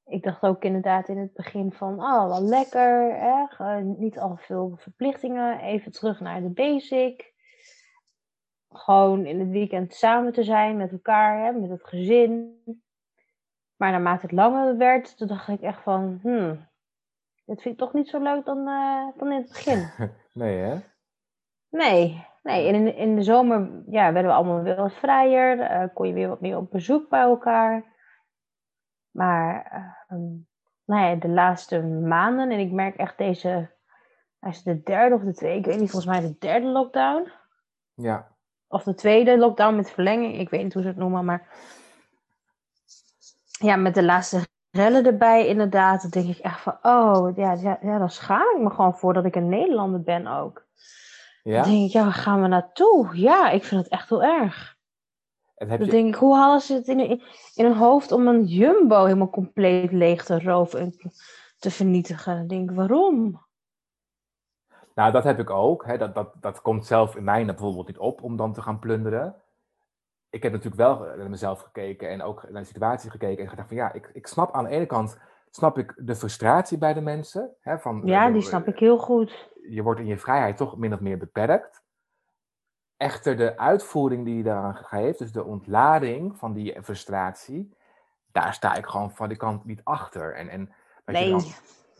Ik 0.05 0.23
dacht 0.23 0.43
ook 0.43 0.63
inderdaad 0.63 1.07
in 1.07 1.17
het 1.17 1.33
begin 1.33 1.71
van, 1.71 2.03
oh, 2.03 2.27
wel 2.27 2.41
lekker, 2.41 3.83
niet 3.83 4.19
al 4.19 4.37
veel 4.37 4.73
verplichtingen, 4.77 5.59
even 5.59 5.91
terug 5.91 6.19
naar 6.19 6.41
de 6.41 6.49
basic. 6.49 7.33
Gewoon 8.69 9.25
in 9.25 9.39
het 9.39 9.49
weekend 9.49 9.93
samen 9.93 10.33
te 10.33 10.43
zijn 10.43 10.77
met 10.77 10.91
elkaar, 10.91 11.45
hè? 11.45 11.51
met 11.51 11.69
het 11.69 11.83
gezin. 11.83 12.61
Maar 13.75 13.91
naarmate 13.91 14.21
het 14.21 14.31
langer 14.31 14.77
werd, 14.77 15.17
toen 15.17 15.27
dacht 15.27 15.47
ik 15.47 15.61
echt 15.61 15.81
van, 15.81 16.19
hmm, 16.21 16.67
dit 17.45 17.61
vind 17.61 17.73
ik 17.73 17.79
toch 17.79 17.93
niet 17.93 18.09
zo 18.09 18.19
leuk 18.19 18.45
dan, 18.45 18.57
uh, 18.57 19.07
dan 19.17 19.31
in 19.31 19.37
het 19.37 19.47
begin. 19.47 19.89
Nee, 20.33 20.57
hè? 20.57 20.79
Nee, 21.71 22.27
nee. 22.43 22.67
In, 22.67 22.95
in 22.95 23.15
de 23.15 23.23
zomer 23.23 23.83
ja, 23.87 24.13
werden 24.13 24.31
we 24.31 24.37
allemaal 24.37 24.61
weer 24.61 24.75
wat 24.75 24.93
vrijer. 24.93 25.59
Uh, 25.59 25.87
kon 25.93 26.07
je 26.07 26.13
weer 26.13 26.27
wat 26.27 26.41
meer 26.41 26.57
op 26.57 26.71
bezoek 26.71 27.09
bij 27.09 27.21
elkaar. 27.21 27.83
Maar 29.11 29.71
uh, 30.09 30.17
um, 30.17 30.47
nou 30.85 31.09
ja, 31.09 31.15
de 31.15 31.29
laatste 31.29 31.81
maanden, 31.83 32.51
en 32.51 32.59
ik 32.59 32.71
merk 32.71 32.95
echt 32.95 33.17
deze, 33.17 33.71
is 34.41 34.63
de 34.63 34.83
derde 34.83 35.15
of 35.15 35.21
de 35.21 35.33
tweede, 35.33 35.59
ik 35.59 35.65
weet 35.65 35.79
niet, 35.79 35.91
volgens 35.91 36.11
mij 36.11 36.21
de 36.21 36.37
derde 36.39 36.67
lockdown. 36.67 37.31
Ja. 37.93 38.27
Of 38.67 38.83
de 38.83 38.93
tweede 38.93 39.37
lockdown 39.37 39.75
met 39.75 39.91
verlenging, 39.91 40.39
ik 40.39 40.49
weet 40.49 40.63
niet 40.63 40.73
hoe 40.73 40.81
ze 40.81 40.87
het 40.87 40.97
noemen, 40.97 41.25
maar 41.25 41.47
ja, 43.59 43.75
met 43.75 43.95
de 43.95 44.03
laatste 44.03 44.47
rellen 44.71 45.05
erbij 45.05 45.47
inderdaad, 45.47 46.01
dan 46.01 46.09
denk 46.09 46.35
ik 46.35 46.43
echt 46.43 46.61
van, 46.61 46.77
oh, 46.81 47.35
ja, 47.35 47.53
ja, 47.53 47.77
ja 47.81 47.97
dan 47.97 48.09
schaam 48.09 48.55
ik 48.55 48.61
me 48.61 48.69
gewoon 48.69 48.97
voor 48.97 49.13
dat 49.13 49.25
ik 49.25 49.35
een 49.35 49.49
Nederlander 49.49 50.01
ben 50.01 50.27
ook. 50.27 50.65
Ja? 51.43 51.61
Dan 51.61 51.71
denk 51.71 51.85
ik, 51.85 51.91
ja, 51.91 52.03
waar 52.03 52.13
gaan 52.13 52.41
we 52.41 52.47
naartoe? 52.47 53.09
Ja, 53.13 53.49
ik 53.49 53.63
vind 53.63 53.81
het 53.81 53.91
echt 53.91 54.09
heel 54.09 54.23
erg. 54.23 54.79
En 55.55 55.69
heb 55.69 55.79
Dan 55.79 55.89
denk 55.89 56.07
ik, 56.07 56.15
hoe 56.15 56.35
halen 56.35 56.61
ze 56.61 56.73
het 56.73 56.87
in, 56.87 56.99
in, 56.99 57.21
in 57.55 57.65
hun 57.65 57.75
hoofd 57.75 58.11
om 58.11 58.27
een 58.27 58.45
jumbo 58.45 59.03
helemaal 59.03 59.29
compleet 59.29 59.91
leeg 59.91 60.25
te 60.25 60.39
roven 60.39 60.79
en 60.79 60.95
te 61.57 61.71
vernietigen? 61.71 62.35
Dan 62.35 62.47
denk 62.47 62.69
ik, 62.69 62.75
waarom? 62.75 63.45
Nou, 64.95 65.11
dat 65.11 65.23
heb 65.23 65.39
ik 65.39 65.49
ook. 65.49 65.85
Hè. 65.85 65.97
Dat, 65.97 66.15
dat, 66.15 66.33
dat 66.39 66.61
komt 66.61 66.85
zelf 66.85 67.15
in 67.15 67.23
mij 67.23 67.45
bijvoorbeeld 67.45 67.87
niet 67.87 67.97
op 67.97 68.23
om 68.23 68.35
dan 68.35 68.53
te 68.53 68.61
gaan 68.61 68.79
plunderen. 68.79 69.35
Ik 70.29 70.43
heb 70.43 70.51
natuurlijk 70.51 70.81
wel 70.81 71.15
naar 71.17 71.29
mezelf 71.29 71.61
gekeken 71.61 72.09
en 72.09 72.21
ook 72.21 72.49
naar 72.49 72.61
de 72.61 72.67
situatie 72.67 73.09
gekeken 73.09 73.43
en 73.43 73.49
gedacht 73.49 73.67
van 73.67 73.77
ja, 73.77 73.93
ik, 73.93 74.09
ik 74.13 74.27
snap 74.27 74.53
aan 74.53 74.63
de 74.63 74.69
ene 74.69 74.85
kant 74.85 75.17
snap 75.51 75.77
ik 75.77 75.93
de 75.97 76.15
frustratie 76.15 76.77
bij 76.77 76.93
de 76.93 77.01
mensen. 77.01 77.55
Hè, 77.61 77.79
van, 77.79 78.01
Ja, 78.05 78.27
uh, 78.27 78.33
die 78.33 78.41
snap 78.41 78.67
ik 78.67 78.79
heel 78.79 78.97
goed. 78.97 79.49
Je 79.69 79.81
wordt 79.81 79.99
in 79.99 80.05
je 80.05 80.17
vrijheid 80.17 80.57
toch 80.57 80.77
min 80.77 80.93
of 80.93 80.99
meer 80.99 81.17
beperkt. 81.17 81.83
Echter, 82.97 83.37
de 83.37 83.57
uitvoering 83.57 84.25
die 84.25 84.37
je 84.37 84.43
daaraan 84.43 84.75
geeft, 84.75 85.19
dus 85.19 85.31
de 85.31 85.43
ontlading 85.43 86.37
van 86.37 86.53
die 86.53 86.81
frustratie, 86.83 87.77
daar 88.31 88.53
sta 88.53 88.75
ik 88.75 88.85
gewoon 88.85 89.11
van 89.11 89.27
die 89.27 89.37
kant 89.37 89.65
niet 89.65 89.81
achter. 89.83 90.35
En, 90.35 90.49
en 90.49 90.65
dat 91.05 91.15
Nee. 91.15 91.25
je 91.25 91.31
dan 91.31 91.43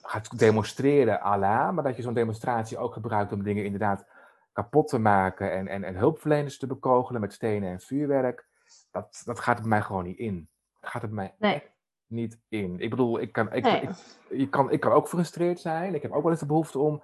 gaat 0.01 0.39
demonstreren, 0.39 1.22
Allah, 1.22 1.72
maar 1.72 1.84
dat 1.84 1.96
je 1.96 2.01
zo'n 2.01 2.13
demonstratie 2.13 2.77
ook 2.77 2.93
gebruikt 2.93 3.31
om 3.31 3.43
dingen 3.43 3.63
inderdaad 3.65 4.05
kapot 4.53 4.88
te 4.88 5.00
maken 5.00 5.51
en, 5.51 5.67
en, 5.67 5.84
en 5.84 5.96
hulpverleners 5.96 6.58
te 6.58 6.67
bekogelen 6.67 7.22
met 7.22 7.34
stenen 7.34 7.70
en 7.70 7.79
vuurwerk, 7.79 8.46
dat, 8.91 9.22
dat 9.25 9.39
gaat 9.39 9.60
bij 9.60 9.67
mij 9.67 9.81
gewoon 9.81 10.03
niet 10.03 10.17
in. 10.17 10.50
Dat 10.79 10.89
gaat 10.89 11.01
bij 11.01 11.12
mij 11.12 11.36
Nee. 11.39 11.63
Niet 12.12 12.39
in. 12.50 12.80
Ik 12.80 12.89
bedoel, 12.89 13.20
ik 13.20 13.32
kan, 13.32 13.53
ik, 13.53 13.63
Nee. 13.63 13.82
ik, 13.82 13.89
je 14.30 14.50
kan, 14.50 14.72
ik 14.72 14.80
kan 14.80 14.91
ook 14.91 15.03
gefrustreerd 15.08 15.60
zijn. 15.60 15.96
Ik 15.96 16.01
heb 16.01 16.12
ook 16.12 16.22
wel 16.22 16.32
eens 16.32 16.39
de 16.39 16.46
behoefte 16.46 16.80
om 16.80 17.03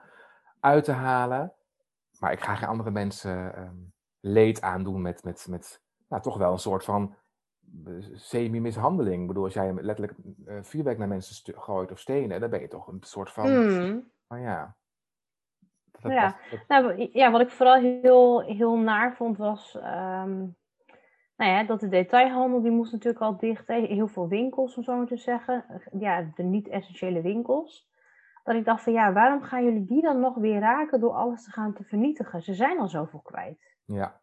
uit 0.59 0.83
te 0.83 0.91
halen. 0.91 1.53
Maar 2.19 2.31
ik 2.31 2.39
ga 2.39 2.55
geen 2.55 2.69
andere 2.69 2.91
mensen 2.91 3.55
ehm, 3.55 3.75
leed 4.19 4.61
aandoen 4.61 5.01
met, 5.01 5.23
met, 5.23 5.47
met 5.49 5.81
nou, 6.07 6.21
toch 6.21 6.37
wel 6.37 6.51
een 6.51 6.57
soort 6.59 6.83
van 6.83 7.15
eh, 7.85 7.93
semi-mishandeling. 8.13 9.21
Ik 9.21 9.27
bedoel, 9.27 9.43
als 9.43 9.53
jij 9.53 9.73
letterlijk 9.73 10.17
eh, 10.45 10.57
vuurwerk 10.61 10.97
naar 10.97 11.07
mensen 11.07 11.55
gooit 11.57 11.91
of 11.91 11.99
stenen, 11.99 12.39
dan 12.39 12.49
ben 12.49 12.61
je 12.61 12.67
toch 12.67 12.87
een 12.87 13.01
soort 13.01 13.31
van, 13.31 13.47
Hmm. 13.47 14.11
van 14.27 14.41
ja. 14.41 14.75
Dat- 16.01 16.11
Ja. 16.11 16.21
dat- 16.27 16.35
dat- 16.51 16.67
Nou, 16.67 17.09
ja, 17.13 17.31
wat 17.31 17.41
ik 17.41 17.49
vooral 17.49 17.75
heel, 17.75 18.41
heel 18.41 18.77
naar 18.77 19.15
vond 19.15 19.37
was, 19.37 19.77
ehm, 19.77 20.45
nou 21.37 21.51
ja, 21.51 21.63
dat 21.63 21.79
de 21.79 21.87
detailhandel, 21.87 22.61
die 22.61 22.71
moest 22.71 22.91
natuurlijk 22.91 23.23
al 23.23 23.37
dicht. 23.37 23.67
hè. 23.67 23.75
Heel 23.75 24.07
veel 24.07 24.27
winkels, 24.27 24.77
om 24.77 24.83
zo 24.83 24.97
maar 24.97 25.05
te 25.05 25.17
zeggen. 25.17 25.65
Ja, 25.99 26.31
de 26.35 26.43
niet-essentiële 26.43 27.21
winkels. 27.21 27.87
Dat 28.43 28.55
ik 28.55 28.65
dacht 28.65 28.83
van, 28.83 28.93
ja, 28.93 29.13
waarom 29.13 29.41
gaan 29.41 29.63
jullie 29.63 29.85
die 29.85 30.01
dan 30.01 30.19
nog 30.19 30.35
weer 30.35 30.59
raken 30.59 30.99
door 30.99 31.11
alles 31.13 31.43
te 31.43 31.51
gaan 31.51 31.73
te 31.73 31.83
vernietigen? 31.83 32.41
Ze 32.41 32.53
zijn 32.53 32.79
al 32.79 32.87
zoveel 32.87 33.19
kwijt. 33.19 33.75
ja, 33.85 34.21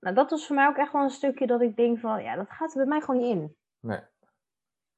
Nou, 0.00 0.14
dat 0.14 0.30
was 0.30 0.46
voor 0.46 0.56
mij 0.56 0.66
ook 0.66 0.76
echt 0.76 0.92
wel 0.92 1.02
een 1.02 1.10
stukje 1.10 1.46
dat 1.46 1.60
ik 1.60 1.76
denk 1.76 1.98
van, 1.98 2.22
ja, 2.22 2.36
dat 2.36 2.50
gaat 2.50 2.70
er 2.72 2.76
bij 2.78 2.86
mij 2.86 3.00
gewoon 3.00 3.20
niet 3.20 3.30
in. 3.30 3.56
nee. 3.80 4.00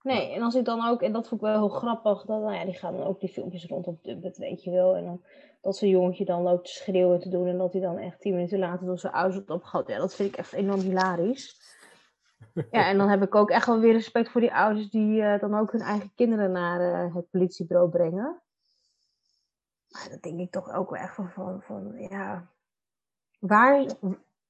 Nee, 0.05 0.35
en 0.35 0.43
als 0.43 0.55
ik 0.55 0.65
dan 0.65 0.87
ook, 0.87 1.03
en 1.03 1.13
dat 1.13 1.29
vond 1.29 1.41
ik 1.41 1.47
wel 1.47 1.59
heel 1.59 1.69
grappig, 1.69 2.25
dat, 2.25 2.41
nou 2.41 2.55
ja, 2.55 2.65
die 2.65 2.75
gaan 2.75 2.97
dan 2.97 3.07
ook 3.07 3.21
die 3.21 3.29
filmpjes 3.29 3.67
rond 3.67 3.87
op 3.87 4.05
Dubbet, 4.05 4.37
weet 4.37 4.65
je 4.65 4.71
wel. 4.71 4.97
En 4.97 5.05
dan 5.05 5.23
dat 5.61 5.77
zo'n 5.77 5.89
jongetje 5.89 6.25
dan 6.25 6.43
loopt 6.43 6.65
te 6.65 6.73
schreeuwen 6.73 7.21
te 7.21 7.29
doen 7.29 7.47
en 7.47 7.59
dat 7.59 7.73
hij 7.73 7.83
dan 7.83 7.99
echt 7.99 8.21
tien 8.21 8.35
minuten 8.35 8.59
later 8.59 8.87
door 8.87 8.99
zijn 8.99 9.13
ouders 9.13 9.35
wordt 9.35 9.51
opgehouden. 9.51 9.95
Ja, 9.95 10.01
dat 10.01 10.15
vind 10.15 10.29
ik 10.29 10.37
echt 10.37 10.53
enorm 10.53 10.81
hilarisch. 10.81 11.63
Ja, 12.71 12.89
en 12.89 12.99
dan 12.99 13.09
heb 13.09 13.23
ik 13.23 13.35
ook 13.35 13.51
echt 13.51 13.67
wel 13.67 13.81
weer 13.81 13.93
respect 13.93 14.31
voor 14.31 14.41
die 14.41 14.55
ouders 14.55 14.91
die 14.91 15.23
eh, 15.23 15.41
dan 15.41 15.55
ook 15.55 15.73
hun 15.73 15.81
eigen 15.81 16.13
kinderen 16.15 16.53
naar 16.53 16.81
eh, 16.81 17.15
het 17.15 17.31
politiebureau 17.31 17.91
brengen. 17.91 18.43
Maar 19.89 20.09
dat 20.11 20.23
denk 20.23 20.41
ik 20.41 20.51
toch 20.51 20.73
ook 20.73 20.91
wel 20.91 21.01
echt 21.01 21.15
van, 21.15 21.63
van 21.63 21.95
ja, 21.97 22.51
waar, 23.39 23.87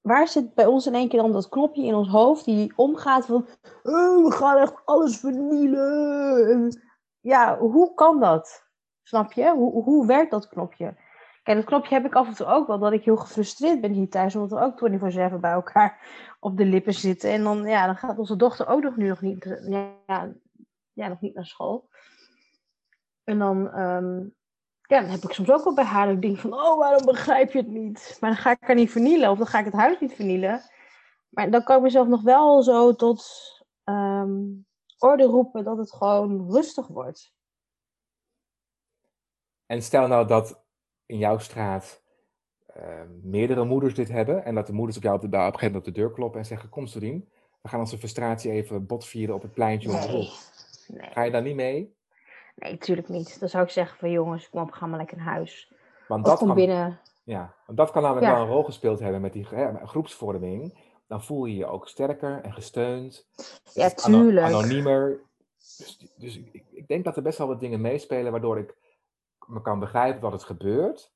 waar 0.06 0.28
zit 0.28 0.54
bij 0.54 0.66
ons 0.66 0.86
in 0.86 0.94
één 0.94 1.08
keer 1.08 1.20
dan 1.20 1.32
dat 1.32 1.48
knopje 1.48 1.84
in 1.84 1.94
ons 1.94 2.08
hoofd 2.08 2.44
die 2.44 2.72
omgaat 2.76 3.26
van, 3.26 3.46
"Oh, 3.82 4.24
we 4.24 4.32
gaan 4.32 4.56
echt 4.56 4.82
alles 4.84 5.16
vernielen. 5.16 6.50
En 6.50 6.82
Ja, 7.20 7.58
hoe 7.58 7.94
kan 7.94 8.20
dat? 8.20 8.64
Snap 9.02 9.32
je? 9.32 9.50
Hoe, 9.50 9.82
hoe 9.82 10.06
werkt 10.06 10.30
dat 10.30 10.48
knopje? 10.48 10.96
Kijk, 11.42 11.56
dat 11.56 11.66
knopje 11.66 11.94
heb 11.94 12.04
ik 12.04 12.14
af 12.14 12.26
en 12.26 12.34
toe 12.34 12.46
ook 12.46 12.66
wel, 12.66 12.78
dat 12.78 12.92
ik 12.92 13.04
heel 13.04 13.16
gefrustreerd 13.16 13.80
ben 13.80 13.92
hier 13.92 14.08
thuis, 14.08 14.36
omdat 14.36 14.58
we 14.58 14.64
ook 14.64 14.78
24-7 14.78 15.40
bij 15.40 15.50
elkaar 15.52 15.98
op 16.40 16.56
de 16.56 16.64
lippen 16.64 16.94
zitten. 16.94 17.30
En 17.30 17.42
dan, 17.42 17.64
ja, 17.64 17.86
dan 17.86 17.96
gaat 17.96 18.18
onze 18.18 18.36
dochter 18.36 18.66
ook 18.68 18.82
nog 18.82 18.96
nu 18.96 19.08
nog 19.08 19.20
niet, 19.20 19.62
ja, 19.68 20.34
ja, 20.92 21.08
nog 21.08 21.20
niet 21.20 21.34
naar 21.34 21.46
school. 21.46 21.88
En 23.24 23.38
dan, 23.38 23.70
ehm, 23.70 24.24
ja, 24.86 25.00
dan 25.00 25.10
heb 25.10 25.22
ik 25.22 25.32
soms 25.32 25.50
ook 25.50 25.64
wel 25.64 25.74
bij 25.74 25.84
haar 25.84 26.06
dat 26.06 26.14
ik 26.14 26.22
denk 26.22 26.38
van, 26.38 26.52
oh, 26.52 26.78
waarom 26.78 27.04
begrijp 27.04 27.52
je 27.52 27.58
het 27.58 27.68
niet? 27.68 28.16
Maar 28.20 28.30
dan 28.30 28.38
ga 28.38 28.50
ik 28.50 28.58
haar 28.60 28.74
niet 28.74 28.90
vernielen, 28.90 29.30
of 29.30 29.38
dan 29.38 29.46
ga 29.46 29.58
ik 29.58 29.64
het 29.64 29.74
huis 29.74 30.00
niet 30.00 30.14
vernielen. 30.14 30.62
Maar 31.28 31.50
dan 31.50 31.64
kan 31.64 31.76
ik 31.76 31.82
mezelf 31.82 32.08
nog 32.08 32.22
wel 32.22 32.62
zo 32.62 32.94
tot 32.94 33.26
ehm, 33.84 34.42
orde 34.98 35.24
roepen 35.24 35.64
dat 35.64 35.78
het 35.78 35.92
gewoon 35.92 36.50
rustig 36.50 36.86
wordt. 36.86 37.32
En 39.66 39.82
stel 39.82 40.06
nou 40.06 40.26
dat 40.26 40.64
in 41.06 41.18
jouw 41.18 41.38
straat 41.38 42.02
eh, 42.66 43.02
meerdere 43.22 43.64
moeders 43.64 43.94
dit 43.94 44.08
hebben 44.08 44.44
en 44.44 44.54
dat 44.54 44.66
de 44.66 44.72
moeders 44.72 44.96
op 44.96 45.02
jou 45.02 45.14
op, 45.14 45.20
de, 45.20 45.26
op 45.26 45.32
een 45.32 45.40
gegeven 45.40 45.66
moment 45.66 45.86
op 45.86 45.94
de 45.94 46.00
deur 46.00 46.12
kloppen 46.12 46.40
en 46.40 46.46
zeggen, 46.46 46.68
kom 46.68 46.86
Sorien, 46.86 47.28
we 47.62 47.68
gaan 47.68 47.80
onze 47.80 47.98
frustratie 47.98 48.50
even 48.50 48.86
botvieren 48.86 49.34
op 49.34 49.42
het 49.42 49.52
pleintje. 49.52 49.88
Nee, 49.88 51.10
Ga 51.10 51.22
je 51.22 51.30
daar 51.30 51.42
niet 51.42 51.54
mee? 51.54 51.96
Nee, 52.54 52.78
tuurlijk 52.78 53.08
niet. 53.08 53.40
Dan 53.40 53.48
zou 53.48 53.64
ik 53.64 53.70
zeggen 53.70 53.98
van 53.98 54.10
jongens, 54.10 54.50
kom 54.50 54.60
op, 54.62 54.70
ga 54.70 54.86
maar 54.86 54.98
lekker 54.98 55.16
naar 55.16 55.26
huis. 55.26 55.72
Want 56.08 56.24
dat 56.24 56.38
kan, 56.38 56.54
binnen. 56.54 57.00
ja, 57.24 57.54
want 57.66 57.78
dat 57.78 57.90
kan 57.90 58.02
namelijk 58.02 58.26
Ja. 58.26 58.32
wel 58.32 58.42
een 58.42 58.48
rol 58.48 58.62
gespeeld 58.64 59.00
hebben 59.00 59.20
met 59.20 59.32
die 59.32 59.46
hè, 59.50 59.86
groepsvorming. 59.86 60.78
Dan 61.06 61.22
voel 61.22 61.44
je 61.44 61.56
je 61.56 61.66
ook 61.66 61.88
sterker 61.88 62.40
en 62.42 62.52
gesteund. 62.52 63.26
Ja, 63.72 63.84
ano- 63.94 64.18
tuurlijk. 64.18 64.46
Anoniemer. 64.46 65.20
Dus, 65.78 65.98
dus 66.16 66.36
ik, 66.36 66.64
ik 66.70 66.88
denk 66.88 67.04
dat 67.04 67.16
er 67.16 67.22
best 67.22 67.38
wel 67.38 67.46
wat 67.46 67.60
dingen 67.60 67.80
meespelen 67.80 68.32
waardoor 68.32 68.58
ik 68.58 68.74
me 69.46 69.60
kan 69.60 69.78
begrijpen 69.78 70.20
wat 70.20 70.32
het 70.32 70.44
gebeurt. 70.44 71.12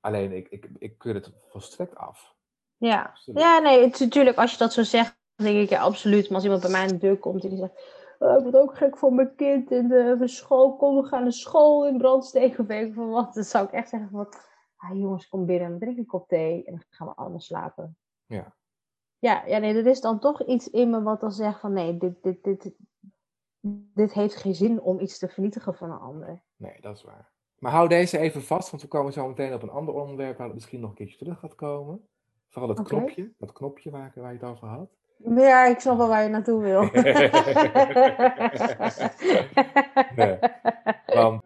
Alleen 0.00 0.32
ik, 0.32 0.48
ik, 0.48 0.68
ik 0.78 0.98
keur 0.98 1.14
het 1.14 1.30
volstrekt 1.48 1.96
af. 1.96 2.34
Ja. 2.76 3.02
Absoluut. 3.02 3.40
ja, 3.40 3.58
nee, 3.58 3.86
natuurlijk, 3.98 4.36
als 4.38 4.52
je 4.52 4.58
dat 4.58 4.72
zo 4.72 4.82
zegt, 4.82 5.16
denk 5.34 5.58
ik 5.58 5.68
ja, 5.68 5.80
absoluut. 5.82 6.26
Maar 6.26 6.34
als 6.34 6.44
iemand 6.44 6.62
bij 6.62 6.70
mij 6.70 6.80
aan 6.80 6.88
de 6.88 6.98
deur 6.98 7.16
komt 7.16 7.42
en 7.44 7.48
die 7.48 7.58
zegt, 7.58 7.82
"Oh, 8.22 8.36
ik 8.36 8.42
word 8.42 8.56
ook 8.56 8.76
gek 8.76 8.96
voor 8.96 9.12
mijn 9.12 9.34
kind 9.34 9.70
in 9.70 9.88
de 9.88 10.14
van 10.18 10.28
school, 10.28 10.76
kom, 10.76 10.96
we 10.96 11.04
gaan 11.04 11.22
naar 11.22 11.32
school 11.32 11.86
in 11.86 11.98
brand 11.98 12.24
steken 12.24 12.60
of 12.60 12.66
weet 12.66 12.86
ik 12.86 12.94
veel 12.94 13.08
wat. 13.08 13.34
Dan 13.34 13.44
zou 13.44 13.66
ik 13.66 13.72
echt 13.72 13.88
zeggen 13.88 14.10
van, 14.10 14.28
ah, 14.76 14.98
jongens, 14.98 15.28
kom 15.28 15.46
binnen, 15.46 15.78
drink 15.78 15.98
een 15.98 16.06
kop 16.06 16.28
thee 16.28 16.64
en 16.64 16.72
dan 16.72 16.82
gaan 16.90 17.06
we 17.06 17.14
allemaal 17.14 17.40
slapen. 17.40 17.96
Ja. 18.26 18.54
Ja, 19.18 19.44
ja, 19.46 19.58
nee, 19.58 19.74
er 19.74 19.86
is 19.86 20.00
dan 20.00 20.18
toch 20.18 20.42
iets 20.42 20.70
in 20.70 20.90
me 20.90 21.02
wat 21.02 21.20
dan 21.20 21.32
zegt 21.32 21.60
van, 21.60 21.72
nee, 21.72 21.96
dit, 21.96 22.22
dit, 22.22 22.44
dit, 22.44 22.72
dit 23.94 24.12
heeft 24.12 24.36
geen 24.36 24.54
zin 24.54 24.80
om 24.80 25.00
iets 25.00 25.18
te 25.18 25.28
vernietigen 25.28 25.74
van 25.74 25.90
een 25.90 25.98
ander. 25.98 26.42
Nee, 26.56 26.80
dat 26.80 26.96
is 26.96 27.02
waar. 27.02 27.30
Maar 27.58 27.72
hou 27.72 27.88
deze 27.88 28.18
even 28.18 28.42
vast, 28.42 28.70
want 28.70 28.82
we 28.82 28.88
komen 28.88 29.12
zo 29.12 29.28
meteen 29.28 29.54
op 29.54 29.62
een 29.62 29.70
ander 29.70 29.94
onderwerp 29.94 30.36
waar 30.36 30.46
het 30.46 30.54
misschien 30.54 30.80
nog 30.80 30.90
een 30.90 30.96
keertje 30.96 31.16
terug 31.16 31.38
gaat 31.38 31.54
komen. 31.54 32.08
Vooral 32.48 32.74
dat 32.74 32.78
Oké. 32.78 32.88
knopje, 32.88 33.32
dat 33.38 33.52
knopje 33.52 33.90
waar, 33.90 34.12
waar 34.14 34.32
je 34.32 34.38
het 34.38 34.48
over 34.48 34.68
had. 34.68 34.96
Ja, 35.28 35.64
ik 35.66 35.80
snap 35.80 35.96
wel 35.96 36.08
waar 36.08 36.22
je 36.22 36.28
naartoe 36.28 36.62
wil. 36.62 36.88
Nee. 40.16 40.38
Want 41.06 41.42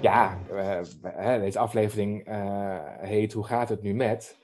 ja, 0.00 0.38
deze 1.38 1.58
aflevering 1.58 2.24
eh, 2.26 2.78
heet 2.98 3.32
Hoe 3.32 3.44
gaat 3.44 3.68
het 3.68 3.82
nu 3.82 3.94
met? 3.94 4.36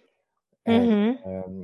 En 0.62 0.82
Mhm. 0.82 1.14
ehm, 1.24 1.60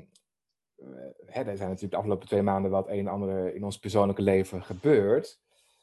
eh, 0.76 0.87
hè, 1.26 1.41
er 1.43 1.57
zijn 1.57 1.69
natuurlijk 1.69 1.91
de 1.91 1.97
afgelopen 1.97 2.26
twee 2.29 2.43
maanden 2.43 2.71
het 2.83 2.91
een 2.91 2.99
en 2.99 3.07
ander 3.12 3.55
in 3.55 3.64
ons 3.64 3.79
persoonlijke 3.79 4.23
leven 4.23 4.62
gebeurd. 4.62 5.41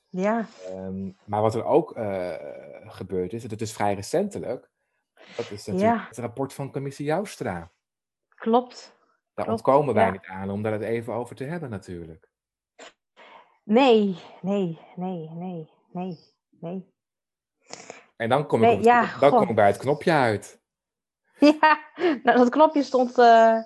Ja, 0.10 0.46
Ehm, 0.68 1.12
maar 1.26 1.42
wat 1.42 1.56
er 1.56 1.64
ook 1.66 1.96
eh, 1.96 2.34
gebeurd 2.92 3.34
is, 3.34 3.44
dat 3.44 3.62
is 3.62 3.74
vrij 3.74 3.94
recentelijk, 3.94 4.70
dat 5.36 5.52
is 5.52 5.66
natuurlijk 5.66 5.98
Ja. 6.00 6.06
het 6.08 6.18
rapport 6.18 6.54
van 6.54 6.72
commissie 6.72 7.06
Joustra. 7.06 7.72
klopt. 8.36 8.98
Daar 9.34 9.46
Klopt, 9.48 9.68
ontkomen 9.68 9.94
wij 9.94 10.06
ja. 10.06 10.12
niet 10.12 10.26
aan 10.26 10.50
om 10.50 10.62
daar 10.64 10.72
het 10.72 10.82
even 10.82 11.14
over 11.14 11.36
te 11.36 11.44
hebben 11.44 11.70
natuurlijk. 11.70 12.30
Nee, 13.64 14.18
nee, 14.42 14.80
nee, 14.96 15.30
nee, 15.30 15.70
nee, 15.92 16.18
nee. 16.60 16.94
En 18.16 18.30
dan 18.30 18.48
kom 18.48 18.64
ik, 18.64 18.70
Nee, 18.70 18.82
ja, 18.84 19.18
dan 19.20 19.30
kom 19.32 19.50
ik 19.50 19.56
bij 19.56 19.68
het 19.68 19.78
knopje 19.78 20.12
uit. 20.12 20.62
Ja, 21.40 21.80
nou, 22.24 22.38
dat 22.38 22.50
knopje 22.50 22.84
stond, 22.84 23.18
eh, 23.18 23.58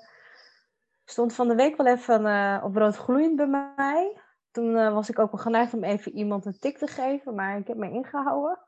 stond 1.05 1.33
van 1.33 1.47
de 1.47 1.55
week 1.55 1.77
wel 1.77 1.87
even 1.87 2.25
eh, 2.25 2.63
op 2.63 2.75
rood 2.75 2.95
gloeiend 2.95 3.35
bij 3.35 3.47
mij. 3.75 4.21
Toen 4.53 4.77
eh, 4.77 4.93
was 4.93 5.09
ik 5.09 5.19
ook 5.19 5.31
wel 5.31 5.41
geneigd 5.41 5.73
om 5.73 5.83
even 5.83 6.11
iemand 6.11 6.45
een 6.45 6.59
tik 6.59 6.77
te 6.77 6.87
geven, 6.87 7.35
maar 7.35 7.57
ik 7.57 7.67
heb 7.67 7.77
me 7.77 7.89
ingehouden. 7.91 8.59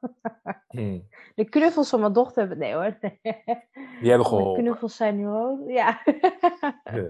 Hm. 0.68 1.00
De 1.36 1.50
knuffels 1.50 1.90
van 1.90 2.00
mijn 2.00 2.14
dochter 2.14 2.40
hebben... 2.40 2.58
Nee 2.58 2.74
hoor. 2.74 2.98
Die 3.02 4.10
hebben 4.10 4.18
De 4.20 4.24
geholpen. 4.24 4.64
knuffels 4.64 4.96
zijn 4.96 5.16
nu 5.18 5.26
rood. 5.28 5.60
Ja. 5.68 6.00
Ja. 6.84 7.10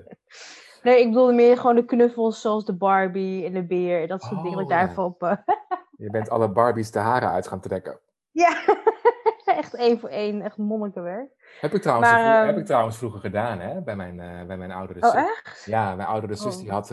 Nee, 0.84 1.00
ik 1.02 1.08
bedoelde 1.08 1.34
meer 1.34 1.58
gewoon 1.58 1.76
de 1.76 1.86
knuffels 1.86 2.42
zoals 2.42 2.66
de 2.66 2.74
Barbie 2.76 3.46
en 3.46 3.54
de 3.54 3.66
beer. 3.66 4.08
Dat 4.08 4.22
soort 4.24 4.44
dingen. 4.44 4.60
Oh, 4.64 4.68
daar 4.70 4.84
ja. 4.86 4.90
even 4.90 5.04
op... 5.04 5.24
eh, 5.24 5.38
Je 5.98 6.10
bent 6.10 6.30
alle 6.30 6.50
Barbies 6.52 6.92
de 6.92 7.00
haren 7.00 7.30
uit 7.30 7.48
gaan 7.48 7.60
trekken. 7.60 8.00
ja, 8.32 8.64
echt 9.46 9.74
één 9.76 10.00
voor 10.00 10.10
één. 10.10 10.42
Echt 10.42 10.58
monnikenwerk. 10.58 11.30
Heb 11.62 11.74
ik 11.74 11.82
trouwens, 11.82 12.12
Maar, 12.12 12.40
heb 12.40 12.50
ehm, 12.50 12.60
ik 12.60 12.66
trouwens 12.66 12.98
vroeger 12.98 13.20
gedaan, 13.20 13.60
hè? 13.60 13.82
Bij 13.82 13.96
mijn, 13.96 14.20
eh, 14.20 14.46
bij 14.46 14.58
mijn 14.58 14.72
oudere 14.72 15.00
Oh, 15.02 15.12
zus. 15.12 15.22
echt? 15.22 15.64
Ja, 15.66 15.96
mijn 15.96 16.08
oudere 16.08 16.36
zus 16.36 16.56
Oh. 16.56 16.62
die 16.62 16.72
had, 16.72 16.92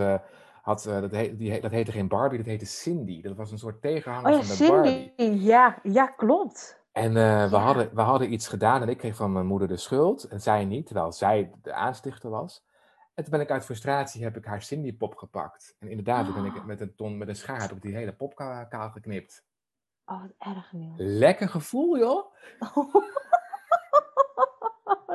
had 0.62 0.86
eh, 0.86 1.00
dat, 1.00 1.10
heet, 1.10 1.38
die, 1.38 1.60
dat 1.60 1.70
heette 1.70 1.92
geen 1.92 2.08
Barbie, 2.08 2.38
dat 2.38 2.46
heette 2.46 2.66
Cindy. 2.66 3.22
Dat 3.22 3.36
was 3.36 3.50
een 3.52 3.58
soort 3.58 3.82
tegenhanger 3.82 4.30
Oh 4.32 4.36
ja, 4.38 4.42
van 4.44 4.66
de 4.66 4.72
Barbie. 4.72 5.12
Cindy. 5.16 5.42
Ja, 5.44 5.78
ja, 5.82 6.06
klopt. 6.06 6.80
En 6.92 7.16
eh, 7.16 7.50
we, 7.50 7.56
hadden, 7.56 7.90
we 7.94 8.00
hadden 8.00 8.32
iets 8.32 8.48
gedaan 8.48 8.82
en 8.82 8.88
ik 8.88 8.98
kreeg 8.98 9.16
van 9.16 9.32
mijn 9.32 9.46
moeder 9.46 9.68
de 9.68 9.76
schuld 9.76 10.24
en 10.24 10.40
zij 10.40 10.64
niet, 10.64 10.86
terwijl 10.86 11.12
zij 11.12 11.50
de 11.62 11.72
aanstichter 11.72 12.30
was. 12.30 12.64
En 13.14 13.22
toen 13.24 13.32
ben 13.32 13.40
ik 13.40 13.50
uit 13.50 13.64
frustratie 13.64 14.22
heb 14.22 14.36
ik 14.36 14.44
haar 14.44 14.62
Cindy 14.62 14.96
pop 14.96 15.16
gepakt. 15.16 15.76
En 15.78 15.88
inderdaad, 15.88 16.24
toen 16.24 16.34
ben 16.34 16.44
ik 16.44 16.56
Oh. 16.56 16.64
met 16.72 16.80
een 16.80 16.94
ton 16.94 17.18
met 17.18 17.28
een 17.28 17.36
schaar 17.36 17.60
heb 17.60 17.70
ik 17.70 17.82
die 17.82 17.94
hele 17.94 18.12
pop 18.12 18.34
ka- 18.34 18.64
kaal 18.64 18.90
geknipt. 18.90 19.44
Oh, 20.06 20.20
wat 20.22 20.32
erg 20.56 20.72
nieuw. 20.72 20.94
Lekker 20.96 21.48
gevoel, 21.48 21.98
joh. 21.98 22.34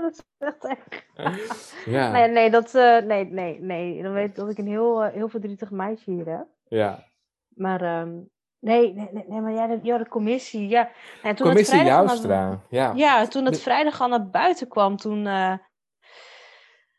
dat 0.01 0.12
is 0.12 0.24
echt 0.38 0.66
erg. 0.66 1.06
Ja, 1.86 2.12
Nee, 2.12 2.30
nee, 2.30 2.50
dat, 2.50 2.75
eh, 2.75 2.98
nee, 2.98 3.25
nee, 3.25 3.62
nee. 3.62 4.04
Dan 4.04 4.13
weet 4.13 4.30
ik 4.30 4.36
dat 4.36 4.50
ik 4.50 4.58
een 4.58 4.68
heel, 4.68 5.04
eh, 5.04 5.13
heel 5.13 5.30
verdrietig 5.30 5.72
meisje 5.72 6.12
hier 6.12 6.25
heb. 6.25 6.48
ja. 6.68 7.04
Maar 7.48 7.82
ehm, 7.82 8.20
Nee, 8.60 8.94
nee, 8.94 9.25
nee, 9.27 9.42
maar 9.42 9.51
ja, 9.51 9.68
de, 9.68 9.80
ja, 9.82 9.98
de 9.98 10.08
commissie. 10.08 10.68
Ja. 10.68 10.89
En 11.24 11.36
toen 11.36 11.48
Commissie 11.48 11.77
het 11.77 11.88
Joustra, 11.88 12.48
naar, 12.48 12.60
ja. 12.70 12.92
ja, 12.96 13.27
toen 13.27 13.46
het 13.46 13.62
vrijdag 13.62 14.01
al 14.01 14.08
naar 14.08 14.30
buiten 14.30 14.68
kwam, 14.68 14.98
toen, 14.98 15.18
eh, 15.18 15.54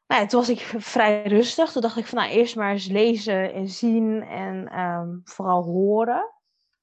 nou 0.06 0.22
ja, 0.22 0.26
toen 0.26 0.40
was 0.40 0.48
ik 0.48 0.60
vrij 0.78 1.22
rustig. 1.22 1.72
Toen 1.72 1.82
dacht 1.82 1.96
ik 1.96 2.06
van, 2.06 2.18
nou, 2.18 2.30
eerst 2.30 2.56
maar 2.56 2.72
eens 2.72 2.86
lezen 2.86 3.52
en 3.52 3.68
zien 3.68 4.22
en 4.22 4.68
ehm, 4.68 5.08
vooral 5.24 5.62
horen. 5.62 6.34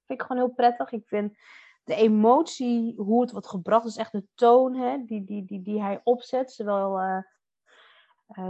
Vind 0.06 0.22
ik 0.22 0.26
gewoon 0.26 0.44
heel 0.44 0.54
prettig. 0.56 0.92
Ik 0.92 1.04
vind 1.06 1.38
de 1.86 1.96
emotie, 1.96 2.96
hoe 2.98 3.22
het 3.22 3.32
wordt 3.32 3.48
gebracht, 3.48 3.86
is 3.86 3.98
echt 3.98 4.12
de 4.12 4.26
toon 4.36 4.76
hè, 4.76 5.04
die, 5.06 5.24
die, 5.24 5.46
die, 5.46 5.62
die 5.62 5.82
hij 5.82 6.02
opzet. 6.04 6.52
Zowel 6.52 7.24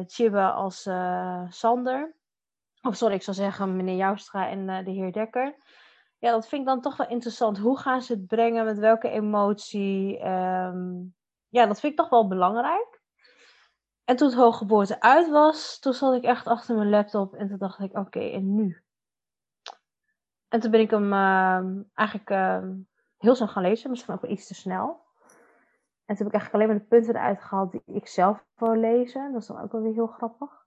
Tjibbe 0.08 0.52
als 0.52 0.86
eh, 0.86 1.46
Sander. 1.50 2.16
Of 2.82 2.96
sorry, 2.96 3.16
ik 3.16 3.24
zou 3.24 3.38
zeggen 3.38 3.76
meneer 3.76 3.96
Joustra 3.96 4.50
en 4.50 4.84
de 4.86 4.92
heer 4.92 5.12
Dekker. 5.12 5.56
Ja, 6.18 6.32
dat 6.32 6.48
vind 6.48 6.62
ik 6.62 6.68
dan 6.68 6.82
toch 6.82 6.98
wel 6.98 7.08
interessant. 7.08 7.58
Hoe 7.58 7.80
gaan 7.80 8.02
ze 8.02 8.14
het 8.14 8.28
brengen? 8.28 8.66
Met 8.66 8.78
welke 8.78 9.10
emotie? 9.10 10.20
Ehm, 10.20 11.02
ja, 11.48 11.66
dat 11.66 11.80
vind 11.80 11.92
ik 11.92 12.00
toch 12.00 12.10
wel 12.10 12.28
belangrijk. 12.28 13.02
En 14.04 14.16
toen 14.16 14.28
het 14.28 14.38
hooggeboorte 14.38 15.02
uit 15.02 15.30
was, 15.30 15.80
toen 15.80 15.94
zat 15.94 16.14
ik 16.14 16.24
echt 16.24 16.48
achter 16.48 16.76
mijn 16.76 16.90
laptop 16.90 17.34
en 17.34 17.48
toen 17.48 17.58
dacht 17.58 17.80
ik, 17.80 17.98
oké, 17.98 18.20
en 18.20 18.56
nu? 18.56 18.84
En 20.48 20.60
toen 20.60 20.72
ben 20.72 20.80
ik 20.80 20.92
hem 20.92 21.14
ehm, 21.14 21.82
eigenlijk 21.94 22.30
ehm, 22.30 22.74
heel 23.26 23.36
snel 23.36 23.48
gaan 23.48 23.64
lezen, 23.64 23.90
misschien 23.90 24.14
ook 24.14 24.22
wel 24.22 24.32
iets 24.32 24.48
te 24.48 24.56
snel. 24.56 25.04
En 26.06 26.16
toen 26.16 26.26
heb 26.26 26.28
ik 26.28 26.34
eigenlijk 26.34 26.54
alleen 26.54 26.68
maar 26.68 26.78
de 26.78 26.96
punten 26.96 27.16
eruit 27.16 27.42
gehaald 27.42 27.72
die 27.72 27.82
ik 27.86 28.08
zelf 28.08 28.46
wil 28.56 28.76
lezen. 28.76 29.32
Dat 29.32 29.42
is 29.42 29.48
dan 29.48 29.62
ook 29.62 29.72
wel 29.72 29.82
weer 29.82 29.94
heel 29.94 30.08
grappig. 30.08 30.66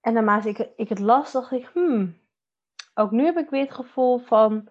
En 0.00 0.12
naarmate 0.12 0.48
ik, 0.48 0.68
ik 0.76 0.88
het 0.88 0.98
las, 0.98 1.32
dacht 1.32 1.52
ik, 1.52 1.70
hmm, 1.72 2.20
ook 2.94 3.10
nu 3.10 3.24
heb 3.24 3.36
ik 3.36 3.50
weer 3.50 3.62
het 3.62 3.74
gevoel 3.74 4.18
van 4.18 4.68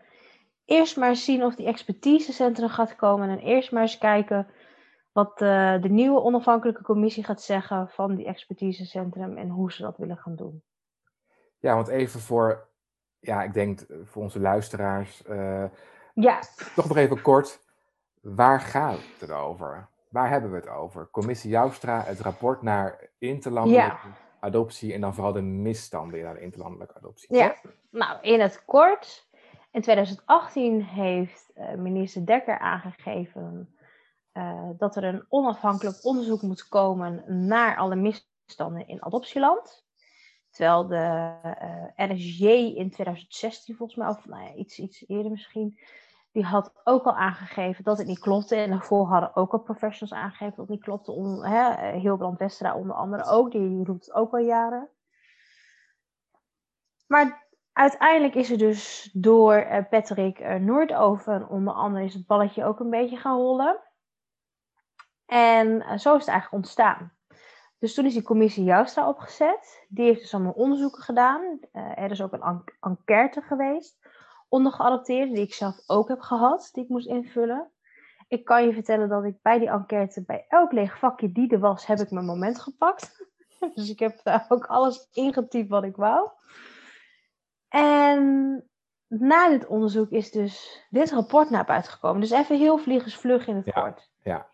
eerst 0.66 0.98
maar 0.98 1.16
zien 1.16 1.44
of 1.44 1.56
die 1.56 1.66
expertisecentrum 1.66 2.70
gaat 2.70 2.96
komen 2.96 3.30
en 3.30 3.40
eerst 3.40 3.72
maar 3.72 3.82
eens 3.82 3.98
kijken 3.98 4.48
wat 5.12 5.42
eh, 5.42 5.82
de 5.82 5.90
nieuwe 5.90 6.22
onafhankelijke 6.22 6.84
commissie 6.84 7.24
gaat 7.24 7.42
zeggen 7.42 7.90
van 7.90 8.16
die 8.16 8.26
expertisecentrum 8.26 9.38
en 9.38 9.50
hoe 9.50 9.72
ze 9.72 9.82
dat 9.82 9.98
willen 9.98 10.18
gaan 10.18 10.36
doen. 10.36 10.64
Ja, 11.58 11.76
want 11.76 11.88
even 11.88 12.20
voor, 12.20 12.69
ja, 13.20 13.44
ik 13.44 13.54
denk 13.54 13.80
eh, 13.80 13.98
voor 14.04 14.22
onze 14.22 14.40
luisteraars, 14.40 15.24
eh, 15.24 15.66
Ja, 16.14 16.40
toch 16.76 16.88
nog 16.88 16.98
even 16.98 17.22
kort. 17.22 17.60
Waar 18.22 18.60
gaat 18.62 19.00
het 19.20 19.32
over? 19.32 19.88
Waar 20.10 20.30
hebben 20.30 20.52
we 20.52 20.56
het 20.56 20.68
over? 20.68 21.10
Commissie 21.12 21.50
Joustra, 21.50 22.04
het 22.04 22.20
rapport 22.20 22.62
naar 22.62 23.10
interlandelijke 23.18 24.08
adoptie 24.40 24.94
en 24.94 25.02
dan 25.02 25.14
vooral 25.14 25.34
de 25.34 25.42
misstanden 25.42 26.20
in 26.20 26.34
de 26.34 26.42
interlandelijke 26.42 26.96
adoptie. 26.96 27.36
Ja. 27.36 27.48
toch? 27.48 27.72
nou 27.90 28.18
in 28.22 28.40
het 28.40 28.66
kort. 28.66 29.28
In 29.72 29.82
2018 29.82 30.84
heeft 30.84 31.52
eh, 31.54 31.74
minister 31.74 32.26
Dekker 32.26 32.60
aangegeven 32.60 33.74
dat 34.78 34.96
er 34.96 35.04
een 35.04 35.26
onafhankelijk 35.30 36.06
onderzoek 36.06 36.42
moet 36.42 36.68
komen 36.68 37.24
naar 37.48 37.78
alle 37.78 37.96
misstanden 37.96 38.88
in 38.88 39.04
adoptieland. 39.04 39.89
Terwijl 40.50 40.88
de 40.88 41.34
RSJ 41.96 42.46
in 42.48 42.92
2016 42.92 43.76
volgens 43.76 43.98
mij, 43.98 44.08
of 44.08 44.26
nou 44.26 44.44
ja, 44.44 44.54
iets, 44.54 44.80
iets 44.80 45.08
eerder 45.08 45.32
misschien, 45.32 45.80
die 46.32 46.44
had 46.44 46.74
ook 46.84 47.06
al 47.06 47.16
aangegeven 47.16 47.84
dat 47.84 47.98
het 47.98 48.08
niet 48.08 48.20
klopte. 48.20 48.56
En 48.56 48.70
daarvoor 48.70 49.08
hadden 49.08 49.36
ook 49.36 49.52
al 49.52 49.60
professionals 49.60 50.20
aangegeven 50.20 50.56
dat 50.56 50.58
het 50.58 50.70
niet 50.70 50.84
klopte. 50.84 51.12
Om, 51.12 51.44
hè, 51.44 51.92
Hilbrand 51.98 52.40
Westra 52.40 52.76
onder 52.76 52.96
andere 52.96 53.24
ook, 53.24 53.52
die 53.52 53.84
roept 53.84 54.06
het 54.06 54.16
ook 54.16 54.32
al 54.32 54.40
jaren. 54.40 54.90
Maar 57.08 57.48
uiteindelijk 57.74 58.36
is 58.36 58.52
er 58.52 58.58
dus 58.58 59.10
door 59.14 59.54
eh, 59.54 59.90
Patrick 59.90 60.40
eh, 60.40 60.56
Noordoven 60.56 61.50
onder 61.50 61.74
andere 61.74 62.06
is 62.06 62.14
het 62.14 62.28
balletje 62.28 62.66
ook 62.66 62.80
een 62.80 62.90
beetje 62.90 63.18
gaan 63.18 63.38
rollen. 63.38 63.80
En 65.26 66.00
zo 66.00 66.16
is 66.16 66.20
het 66.20 66.28
eigenlijk 66.28 66.54
ontstaan. 66.54 67.19
Dus 67.80 67.94
toen 67.94 68.06
is 68.06 68.14
die 68.14 68.22
commissie 68.24 68.64
Joustra 68.64 69.08
opgezet. 69.08 69.86
Die 69.90 70.06
heeft 70.06 70.22
dus 70.22 70.34
allemaal 70.34 70.52
onderzoeken 70.54 71.04
gedaan. 71.04 71.60
Eh, 71.72 71.98
er 71.98 72.12
is 72.12 72.22
ook 72.22 72.34
een 72.34 72.42
en- 72.42 72.64
enquête 72.80 73.42
geweest 73.42 73.98
onder 74.50 74.72
geadopteerden, 74.72 75.34
die 75.34 75.44
ik 75.44 75.54
zelf 75.54 75.76
ook 75.88 76.08
heb 76.08 76.20
gehad, 76.20 76.70
die 76.72 76.84
ik 76.84 76.90
moest 76.90 77.08
invullen. 77.08 77.72
Ik 78.28 78.46
kan 78.46 78.64
je 78.66 78.74
vertellen 78.74 79.10
dat 79.10 79.24
ik 79.24 79.42
bij 79.42 79.60
die 79.60 79.70
enquête, 79.70 80.24
bij 80.26 80.46
elk 80.48 80.72
leeg 80.72 81.00
vakje 81.00 81.32
die 81.32 81.52
er 81.52 81.60
was, 81.60 81.86
heb 81.86 82.00
ik 82.00 82.12
mijn 82.12 82.26
moment 82.26 82.60
gepakt. 82.60 83.28
dus 83.76 83.90
ik 83.90 84.00
heb 84.00 84.20
daar 84.24 84.46
ook 84.50 84.66
alles 84.66 85.08
ingetypt 85.12 85.70
wat 85.70 85.84
ik 85.84 85.96
wou. 85.96 86.30
En 87.70 88.64
na 89.08 89.50
dit 89.50 89.68
onderzoek 89.68 90.10
is 90.10 90.32
dus 90.32 90.86
dit 90.90 91.12
rapport 91.12 91.50
naar 91.50 91.66
buiten 91.66 91.92
gekomen. 91.92 92.22
Dus 92.22 92.32
even 92.32 92.58
heel 92.58 92.78
vliegensvlug 92.78 93.48
in 93.48 93.56
het 93.56 93.66
Ja, 93.66 93.82
kort. 93.82 94.10
ja. 94.24 94.49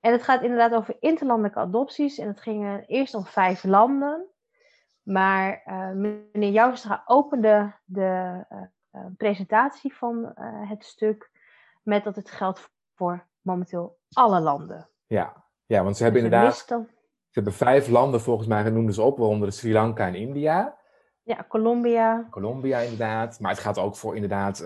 En 0.00 0.12
het 0.12 0.22
gaat 0.22 0.42
inderdaad 0.42 0.74
over 0.74 0.96
interlandelijke 1.00 1.58
adopties. 1.58 2.18
En 2.18 2.28
het 2.28 2.40
ging 2.40 2.64
eh, 2.64 2.74
eerst 2.86 3.14
om 3.14 3.24
vijf 3.24 3.64
landen. 3.64 4.26
Maar 5.02 5.62
eh, 5.64 5.90
meneer 5.90 6.50
Joustra 6.50 7.02
opende 7.06 7.74
de 7.84 8.44
eh, 8.48 9.00
presentatie 9.16 9.94
van 9.94 10.32
het 10.68 10.84
stuk 10.84 11.30
met 11.82 12.04
dat 12.04 12.16
het 12.16 12.30
geldt 12.30 12.70
voor 12.94 13.26
momenteel 13.40 13.98
alle 14.12 14.40
landen. 14.40 14.88
Ja. 15.06 15.44
ja, 15.66 15.82
want 15.82 15.96
ze 15.96 16.02
hebben 16.02 16.22
Dus 16.22 16.30
een 16.30 16.38
inderdaad, 16.38 16.66
ze 16.66 17.30
hebben 17.30 17.52
vijf 17.52 17.88
landen 17.88 18.20
volgens 18.20 18.48
mij 18.48 18.62
genoemd 18.62 18.94
ze 18.94 19.02
op, 19.02 19.18
waaronder 19.18 19.52
Sri 19.52 19.72
Lanka 19.72 20.06
en 20.06 20.14
India. 20.14 20.76
Ja, 21.22 21.44
Colombia, 21.48 22.26
Colombia 22.30 22.78
inderdaad, 22.78 23.40
maar 23.40 23.50
het 23.50 23.60
gaat 23.60 23.78
ook 23.78 23.96
voor 23.96 24.14
inderdaad, 24.14 24.62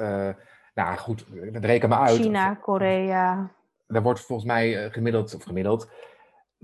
nou 0.74 0.96
goed, 0.96 1.26
reken 1.52 1.88
maar 1.88 1.98
uit. 1.98 2.16
China, 2.20 2.54
Korea. 2.54 3.50
Daar 3.92 4.02
wordt 4.02 4.20
volgens 4.20 4.48
mij 4.48 4.84
eh, 4.84 4.92
gemiddeld, 4.92 5.34
of 5.34 5.42
gemiddeld, 5.42 5.90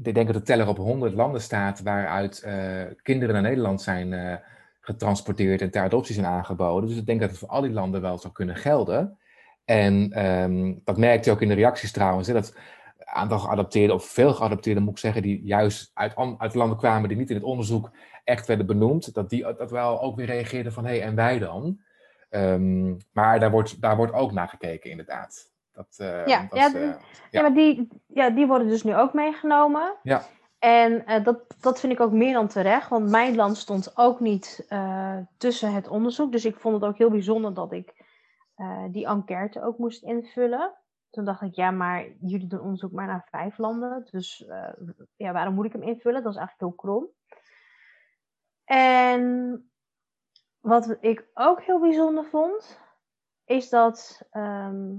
ik 0.03 0.15
denk 0.15 0.27
dat 0.27 0.37
de 0.37 0.43
teller 0.43 0.69
op 0.69 0.77
100 0.77 1.15
landen 1.15 1.41
staat 1.41 1.83
waaruit 1.83 2.43
eh, 2.43 2.83
kinderen 3.03 3.35
naar 3.35 3.43
Nederland 3.43 3.83
zijn 3.83 4.13
eh, 4.13 4.37
getransporteerd 4.81 5.61
en 5.61 5.71
ter 5.71 5.83
adoptie 5.83 6.15
zijn 6.15 6.27
aangeboden. 6.27 6.89
Dus 6.89 6.99
ik 6.99 7.07
denk 7.07 7.21
dat 7.21 7.31
het 7.31 7.39
voor 7.39 7.49
al 7.49 7.61
die 7.61 7.71
landen 7.71 8.01
wel 8.01 8.19
zou 8.19 8.33
kunnen 8.33 8.57
gelden. 8.57 9.19
En 9.65 10.13
ehm, 10.13 10.75
dat 10.85 10.97
merkte 10.97 11.29
je 11.29 11.35
ook 11.35 11.43
in 11.43 11.49
de 11.49 11.55
reacties 11.55 11.93
trouwens, 11.93 12.29
hè, 12.29 12.35
dat 12.35 12.57
aantal 12.99 13.39
geadopteerden, 13.39 13.97
of 13.97 14.05
veel 14.05 14.33
geadopteerden 14.33 14.83
moet 14.83 14.93
ik 14.93 14.99
zeggen, 14.99 15.23
die 15.23 15.43
juist 15.43 15.91
uit, 15.95 16.15
uit 16.39 16.55
landen 16.55 16.79
kwamen 16.79 17.09
die 17.09 17.19
niet 17.19 17.31
in 17.31 17.37
het 17.37 17.45
onderzoek 17.45 17.91
echt 18.25 18.47
werden 18.47 18.67
benoemd, 18.67 19.15
dat 19.15 19.31
die 19.31 19.43
dat 19.43 19.71
wel 19.71 20.03
ook 20.03 20.17
weer 20.17 20.27
reageerden 20.27 20.73
van, 20.73 20.85
hé, 20.85 20.91
hey, 20.91 21.03
en 21.03 21.15
wij 21.15 21.39
dan? 21.39 21.81
Ehm, 22.29 22.95
maar 23.13 23.41
daar 23.41 23.51
wordt, 23.51 23.81
daar 23.81 23.97
wordt 23.97 24.13
ook 24.13 24.33
naar 24.33 24.49
gekeken, 24.49 24.91
inderdaad. 24.91 25.51
Dat, 25.79 25.95
eh, 25.99 26.27
Ja, 26.27 26.47
dat 26.49 26.59
ja, 26.59 26.67
is, 26.67 26.73
d- 26.73 26.75
eh, 26.75 26.83
Ja, 26.83 26.99
Ja. 27.31 27.41
maar 27.43 27.55
die, 27.55 27.89
ja, 28.07 28.31
die 28.31 28.47
worden 28.47 28.69
dus 28.69 28.83
nu 28.83 28.97
ook 28.97 29.13
meegenomen. 29.13 29.95
Ja. 30.03 30.23
En 30.59 31.07
eh, 31.07 31.25
dat, 31.25 31.55
dat 31.61 31.81
vind 31.81 31.93
ik 31.93 32.01
ook 32.01 32.13
meer 32.13 32.33
dan 32.33 32.49
terecht, 32.49 32.89
want 32.89 33.11
mijn 33.11 33.35
land 33.37 33.57
stond 33.57 33.97
ook 33.97 34.21
niet 34.21 34.67
tussen 35.37 35.73
het 35.73 35.89
onderzoek. 35.89 36.33
Dus 36.33 36.45
ik 36.45 36.57
vond 36.57 36.75
het 36.75 36.85
ook 36.85 36.99
heel 36.99 37.11
bijzonder 37.11 37.55
dat 37.55 37.73
ik 37.73 38.07
die 38.91 39.07
enquête 39.07 39.63
ook 39.63 39.79
moest 39.79 40.03
invullen. 40.03 40.75
Toen 41.11 41.25
dacht 41.25 41.43
ik, 41.43 41.55
ja, 41.55 41.71
maar 41.71 42.07
jullie 42.21 42.47
doen 42.47 42.61
onderzoek 42.61 42.93
maar 42.93 43.07
naar 43.07 43.27
vijf 43.31 43.59
landen. 43.59 44.07
Dus 44.11 44.45
ja, 45.17 45.33
waarom 45.33 45.55
moet 45.55 45.65
ik 45.65 45.73
hem 45.73 45.83
invullen? 45.83 46.23
Dat 46.23 46.33
is 46.33 46.39
eigenlijk 46.39 46.61
heel 46.61 46.91
krom. 46.93 47.09
En 48.65 49.71
wat 50.61 50.97
ik 51.01 51.27
ook 51.35 51.63
heel 51.63 51.81
bijzonder 51.81 52.25
vond, 52.25 52.81
is 53.45 53.69
dat 53.69 54.23
ehm, 54.31 54.95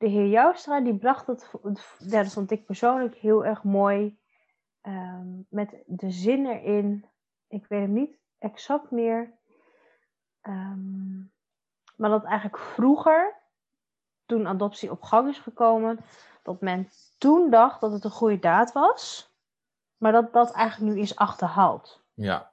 de 0.00 0.08
heer 0.08 0.26
Joustra, 0.26 0.80
die 0.80 0.96
bracht 0.96 1.26
het, 1.26 1.50
dat 1.98 2.32
vond 2.32 2.50
ik 2.50 2.66
persoonlijk 2.66 3.14
heel 3.14 3.44
erg 3.44 3.62
mooi, 3.62 4.18
ehm, 4.80 5.28
met 5.48 5.82
de 5.86 6.10
zin 6.10 6.46
erin, 6.46 7.04
ik 7.48 7.66
weet 7.66 7.80
hem 7.80 7.92
niet 7.92 8.18
exact 8.38 8.90
meer, 8.90 9.32
ehm, 10.40 11.18
maar 11.96 12.10
dat 12.10 12.24
eigenlijk 12.24 12.58
vroeger, 12.58 13.34
toen 14.26 14.46
adoptie 14.46 14.90
op 14.90 15.02
gang 15.02 15.28
is 15.28 15.38
gekomen, 15.38 15.98
dat 16.42 16.60
men 16.60 16.88
toen 17.18 17.50
dacht 17.50 17.80
dat 17.80 17.92
het 17.92 18.04
een 18.04 18.10
goede 18.10 18.38
daad 18.38 18.72
was, 18.72 19.32
maar 19.96 20.12
dat 20.12 20.32
dat 20.32 20.52
eigenlijk 20.52 20.94
nu 20.94 21.00
is 21.00 21.16
achterhaald. 21.16 22.04
Ja, 22.14 22.52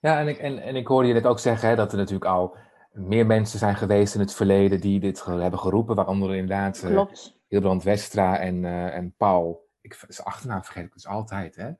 ja 0.00 0.18
en, 0.18 0.28
ik, 0.28 0.38
en, 0.38 0.58
en 0.58 0.76
ik 0.76 0.86
hoorde 0.86 1.08
je 1.08 1.14
net 1.14 1.26
ook 1.26 1.38
zeggen 1.38 1.68
hè, 1.68 1.76
dat 1.76 1.92
er 1.92 1.98
natuurlijk 1.98 2.30
al 2.30 2.56
meer 2.96 3.26
mensen 3.26 3.58
zijn 3.58 3.76
geweest 3.76 4.14
in 4.14 4.20
het 4.20 4.34
verleden 4.34 4.80
die 4.80 5.00
dit 5.00 5.24
hebben 5.24 5.58
geroepen, 5.58 5.96
waaronder 5.96 6.34
inderdaad 6.34 6.82
eh 6.82 6.90
Klopt. 6.90 7.38
Hilbrand 7.48 7.82
Westra 7.82 8.38
en, 8.38 8.64
eh, 8.64 8.96
en 8.96 9.14
Paul, 9.16 9.68
ik, 9.80 10.04
zijn 10.08 10.26
achternaam 10.26 10.64
vergeet 10.64 10.84
ik 10.84 10.92
dus 10.92 11.06
altijd, 11.06 11.56
hè? 11.56 11.70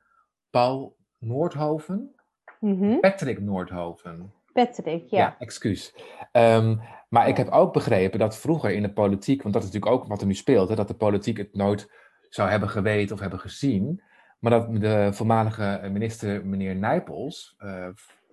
Paul 0.51 0.97
Noordhoven? 1.19 2.15
Mhm. 2.61 3.01
Patrick 3.01 3.41
Noordhoven. 3.41 4.33
Patrick, 4.53 5.07
ja. 5.11 5.19
Ja, 5.19 5.37
excuus. 5.39 5.95
Ehm, 6.33 6.77
maar 7.09 7.29
ik 7.29 7.37
heb 7.37 7.49
ook 7.49 7.73
begrepen 7.73 8.19
dat 8.19 8.39
vroeger 8.39 8.71
in 8.71 8.83
de 8.83 8.93
politiek, 8.93 9.43
want 9.43 9.55
dat 9.55 9.63
is 9.63 9.73
natuurlijk 9.73 10.03
ook 10.03 10.09
wat 10.09 10.21
er 10.21 10.27
nu 10.27 10.35
speelt, 10.35 10.69
hè, 10.69 10.75
dat 10.75 10.89
de 10.89 10.95
politiek 10.95 11.37
het 11.37 11.55
nooit 11.55 11.91
zou 12.29 12.51
hebben 12.51 12.69
geweten 12.69 13.15
of 13.15 13.21
hebben 13.21 13.41
gezien, 13.41 14.03
maar 14.39 14.51
dat 14.51 14.81
de 14.81 15.09
voormalige 15.13 15.89
minister, 15.93 16.47
meneer 16.47 16.77
Nijpels, 16.77 17.55
eh, 17.59 17.89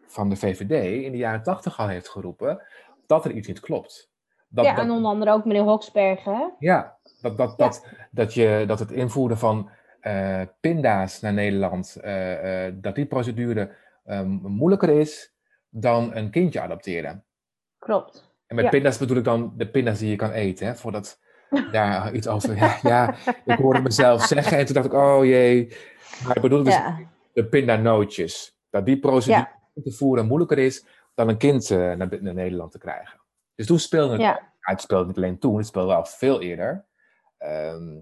van 0.07 0.29
de 0.29 0.35
VVD 0.35 1.03
in 1.03 1.11
de 1.11 1.17
jaren 1.17 1.43
tachtig 1.43 1.79
al 1.79 1.87
heeft 1.87 2.09
geroepen 2.09 2.61
dat 3.07 3.25
er 3.25 3.31
iets 3.31 3.47
niet 3.47 3.59
klopt. 3.59 4.11
Dat, 4.47 4.65
ja, 4.65 4.73
dat- 4.75 4.83
en 4.85 4.91
onder 4.91 5.11
andere 5.11 5.31
ook 5.31 5.45
meneer 5.45 5.61
Hoksbergen. 5.63 6.53
ja, 6.59 6.97
dat, 7.21 7.37
dat, 7.37 7.57
dat, 7.57 7.87
dat, 8.11 8.33
je, 8.33 8.63
dat 8.67 8.79
het 8.79 8.91
invoeren 8.91 9.37
van 9.37 9.69
eh, 9.99 10.41
pinda's 10.59 11.19
naar 11.21 11.33
Nederland, 11.33 11.95
eh, 11.95 12.65
eh, 12.67 12.73
dat 12.77 12.95
die 12.95 13.05
procedure 13.05 13.71
eh, 14.03 14.21
moeilijker 14.41 14.89
is 14.89 15.33
dan 15.69 16.15
een 16.15 16.29
kindje 16.29 16.61
adopteren. 16.61 17.23
Klopt. 17.79 18.31
En 18.47 18.55
met 18.55 18.63
Ja. 18.65 18.69
pinda's 18.71 18.97
bedoel 18.97 19.17
ik 19.17 19.23
dan 19.23 19.53
de 19.57 19.67
pinda's 19.69 19.99
die 19.99 20.09
je 20.09 20.15
kan 20.15 20.31
eten, 20.31 20.67
hè, 20.67 20.75
voordat 20.75 21.19
daar 21.71 22.13
iets 22.15 22.27
over... 22.27 22.55
Ja, 22.55 22.77
ja, 22.81 23.15
ik 23.45 23.57
hoorde 23.57 23.81
mezelf 23.81 24.21
zeggen 24.33 24.57
en 24.57 24.65
toen 24.65 24.73
dacht 24.75 24.85
ik, 24.87 24.93
oh 24.93 25.25
jee. 25.25 25.75
Maar 26.25 26.35
ik 26.35 26.41
bedoel 26.41 26.63
dus 26.63 26.79
de 27.33 27.45
pindanootjes. 27.45 28.57
Dat 28.69 28.85
die 28.85 28.99
procedure 28.99 29.47
te 29.81 29.91
voeren 29.91 30.25
moeilijker 30.25 30.57
is 30.57 30.85
dan 31.13 31.29
een 31.29 31.37
kind 31.37 31.69
eh, 31.71 31.77
naar, 31.77 32.17
naar 32.21 32.33
Nederland 32.33 32.71
te 32.71 32.77
krijgen. 32.77 33.19
Dus 33.55 33.65
toen 33.65 33.79
speelde 33.79 34.11
het, 34.11 34.21
Ja. 34.21 34.51
het 34.59 34.81
speelde 34.81 35.07
niet 35.07 35.17
alleen 35.17 35.39
toen, 35.39 35.57
het 35.57 35.65
speelde 35.67 35.93
al 35.93 36.05
veel 36.05 36.41
eerder. 36.41 36.85
Ehm, 37.37 37.99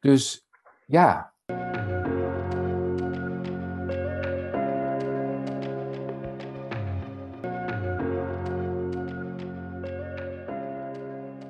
dus 0.00 0.48
ja, 0.86 1.32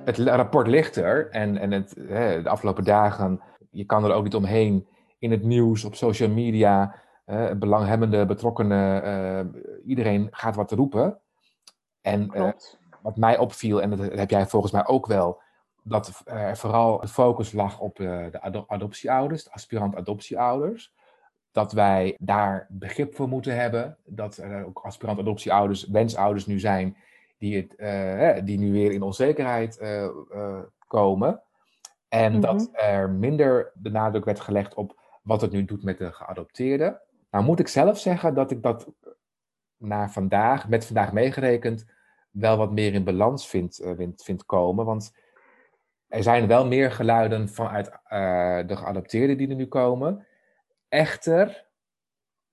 het 0.04 0.18
rapport 0.18 0.66
ligt 0.66 0.96
er 0.96 1.30
en, 1.30 1.56
en 1.58 1.72
het, 1.72 1.94
hè, 2.08 2.42
de 2.42 2.48
afgelopen 2.48 2.84
dagen, 2.84 3.40
je 3.70 3.84
kan 3.84 4.04
er 4.04 4.12
ook 4.12 4.24
niet 4.24 4.34
omheen 4.34 4.88
in 5.18 5.30
het 5.30 5.42
nieuws, 5.42 5.84
op 5.84 5.94
social 5.94 6.28
media, 6.28 6.94
eh, 7.28 7.50
belanghebbende, 7.52 8.26
betrokkenen, 8.26 9.02
eh, 9.02 9.60
iedereen 9.86 10.28
gaat 10.30 10.54
wat 10.56 10.72
roepen. 10.72 11.18
En 12.00 12.30
eh, 12.32 12.42
wat 13.02 13.16
mij 13.16 13.38
opviel, 13.38 13.82
en 13.82 13.90
dat 13.90 13.98
heb 13.98 14.30
jij 14.30 14.46
volgens 14.46 14.72
mij 14.72 14.86
ook 14.86 15.06
wel, 15.06 15.40
dat 15.82 16.22
er 16.24 16.56
vooral 16.56 17.00
de 17.00 17.08
focus 17.08 17.52
lag 17.52 17.80
op 17.80 18.00
eh, 18.00 18.06
de 18.30 18.40
ado- 18.40 18.64
adoptieouders, 18.66 19.44
de 19.44 19.52
aspirant 19.52 19.96
adoptieouders. 19.96 20.92
Dat 21.52 21.72
wij 21.72 22.16
daar 22.20 22.66
begrip 22.70 23.14
voor 23.14 23.28
moeten 23.28 23.56
hebben. 23.56 23.96
Dat 24.04 24.36
er 24.36 24.64
ook 24.66 24.78
aspirant 24.78 25.18
adoptieouders, 25.18 25.86
wensouders 25.86 26.46
nu 26.46 26.58
zijn, 26.58 26.96
die, 27.38 27.56
het, 27.56 27.74
eh, 27.76 28.44
die 28.44 28.58
nu 28.58 28.72
weer 28.72 28.92
in 28.92 29.02
onzekerheid 29.02 29.80
komen. 30.86 31.42
En 32.08 32.32
Mhm. 32.32 32.40
dat 32.40 32.68
er 32.72 33.10
minder 33.10 33.70
de 33.74 33.90
nadruk 33.90 34.24
werd 34.24 34.40
gelegd 34.40 34.74
op 34.74 35.00
wat 35.22 35.40
het 35.40 35.50
nu 35.52 35.64
doet 35.64 35.82
met 35.84 35.98
de 35.98 36.12
geadopteerden. 36.12 37.00
Nou 37.30 37.44
moet 37.44 37.58
ik 37.58 37.68
zelf 37.68 37.98
zeggen 37.98 38.34
dat 38.34 38.50
ik 38.50 38.62
dat 38.62 38.92
naar 39.76 40.10
vandaag, 40.10 40.68
met 40.68 40.86
vandaag 40.86 41.12
meegerekend, 41.12 41.86
wel 42.30 42.56
wat 42.56 42.72
meer 42.72 42.94
in 42.94 43.04
balans 43.04 43.48
vind, 43.48 43.78
eh, 43.78 44.08
vind, 44.16 44.44
komen. 44.44 44.84
Want 44.84 45.16
er 46.06 46.22
zijn 46.22 46.46
wel 46.46 46.66
meer 46.66 46.92
geluiden 46.92 47.48
vanuit 47.48 47.88
eh, 47.88 48.66
de 48.66 48.76
geadopteerden 48.76 49.36
die 49.36 49.48
er 49.48 49.54
nu 49.54 49.66
komen. 49.66 50.26
Echter 50.88 51.66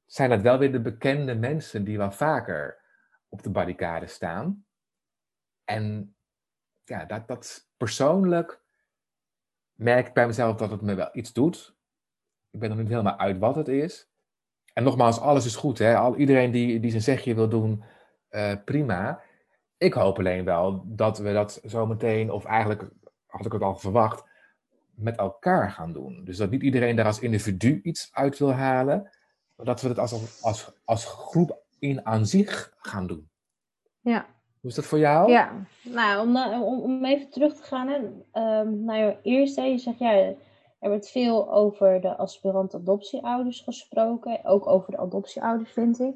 zijn 0.06 0.32
het 0.32 0.42
wel 0.42 0.58
weer 0.58 0.72
de 0.72 0.82
bekende 0.82 1.36
mensen 1.36 1.84
die 1.84 1.98
wel 1.98 2.12
vaker 2.12 2.82
op 3.30 3.44
de 3.44 3.50
barricade 3.50 4.08
staan. 4.08 4.66
En 5.64 6.16
ja, 6.84 7.06
dat, 7.06 7.28
dat 7.28 7.70
persoonlijk 7.78 8.62
merk 9.74 10.08
ik 10.08 10.14
bij 10.14 10.28
mezelf 10.28 10.56
dat 10.56 10.72
het 10.72 10.82
me 10.82 10.94
wel 10.94 11.10
iets 11.14 11.34
doet. 11.34 11.76
Ik 12.50 12.60
ben 12.60 12.70
nog 12.70 12.78
niet 12.78 12.88
helemaal 12.88 13.18
uit 13.18 13.38
wat 13.38 13.56
het 13.56 13.68
is. 13.68 14.10
En 14.76 14.84
nogmaals, 14.84 15.20
alles 15.20 15.46
is 15.46 15.56
goed. 15.56 15.78
Hè? 15.78 15.98
Al, 15.98 16.16
iedereen 16.16 16.52
die, 16.52 16.80
die 16.80 16.90
zijn 16.92 17.04
zegje 17.04 17.36
wil 17.36 17.50
doen, 17.50 17.84
eh, 18.30 18.52
prima. 18.66 19.22
Ik 19.78 19.94
hoop 19.94 20.18
alleen 20.18 20.46
wel 20.46 20.84
dat 20.86 21.18
we 21.18 21.34
dat 21.34 21.62
zometeen, 21.64 22.32
of 22.32 22.46
eigenlijk 22.46 22.90
had 23.26 23.46
ik 23.46 23.52
het 23.52 23.62
al 23.62 23.76
verwacht, 23.76 24.24
met 24.96 25.18
elkaar 25.18 25.72
gaan 25.72 25.94
doen. 25.94 26.22
Dus 26.24 26.38
dat 26.38 26.50
niet 26.50 26.62
iedereen 26.62 26.96
daar 26.96 27.06
als 27.06 27.20
individu 27.20 27.80
iets 27.84 28.10
uit 28.12 28.38
wil 28.38 28.54
halen, 28.54 29.10
maar 29.56 29.66
dat 29.66 29.82
we 29.82 29.88
het 29.88 30.00
als, 30.00 30.42
als, 30.42 30.72
als 30.86 31.06
groep 31.06 31.64
in 31.80 32.06
aan 32.06 32.26
zich 32.26 32.74
gaan 32.80 33.08
doen. 33.08 33.30
Ja. 34.00 34.26
Hoe 34.60 34.70
is 34.70 34.76
dat 34.76 34.86
voor 34.86 35.00
jou? 35.00 35.32
Ja, 35.32 35.52
nou, 35.82 36.28
om, 36.28 36.38
om, 36.64 36.82
om 36.82 37.06
even 37.06 37.30
terug 37.30 37.56
te 37.56 37.64
gaan 37.64 37.88
hè, 37.88 38.00
ehm, 38.32 38.84
naar 38.84 38.98
je 38.98 39.18
eerste. 39.22 39.62
Je 39.62 39.78
zegt, 39.78 40.00
ja, 40.00 40.34
er 40.86 40.92
werd 40.92 41.10
veel 41.10 41.52
over 41.54 42.02
de 42.02 42.18
aspirant 42.18 42.76
adoptieouders 42.76 43.62
gesproken. 43.62 44.40
Ook 44.44 44.68
over 44.68 44.92
de 44.92 44.98
adoptieouders, 44.98 45.72
vind 45.72 46.00
ik. 46.00 46.14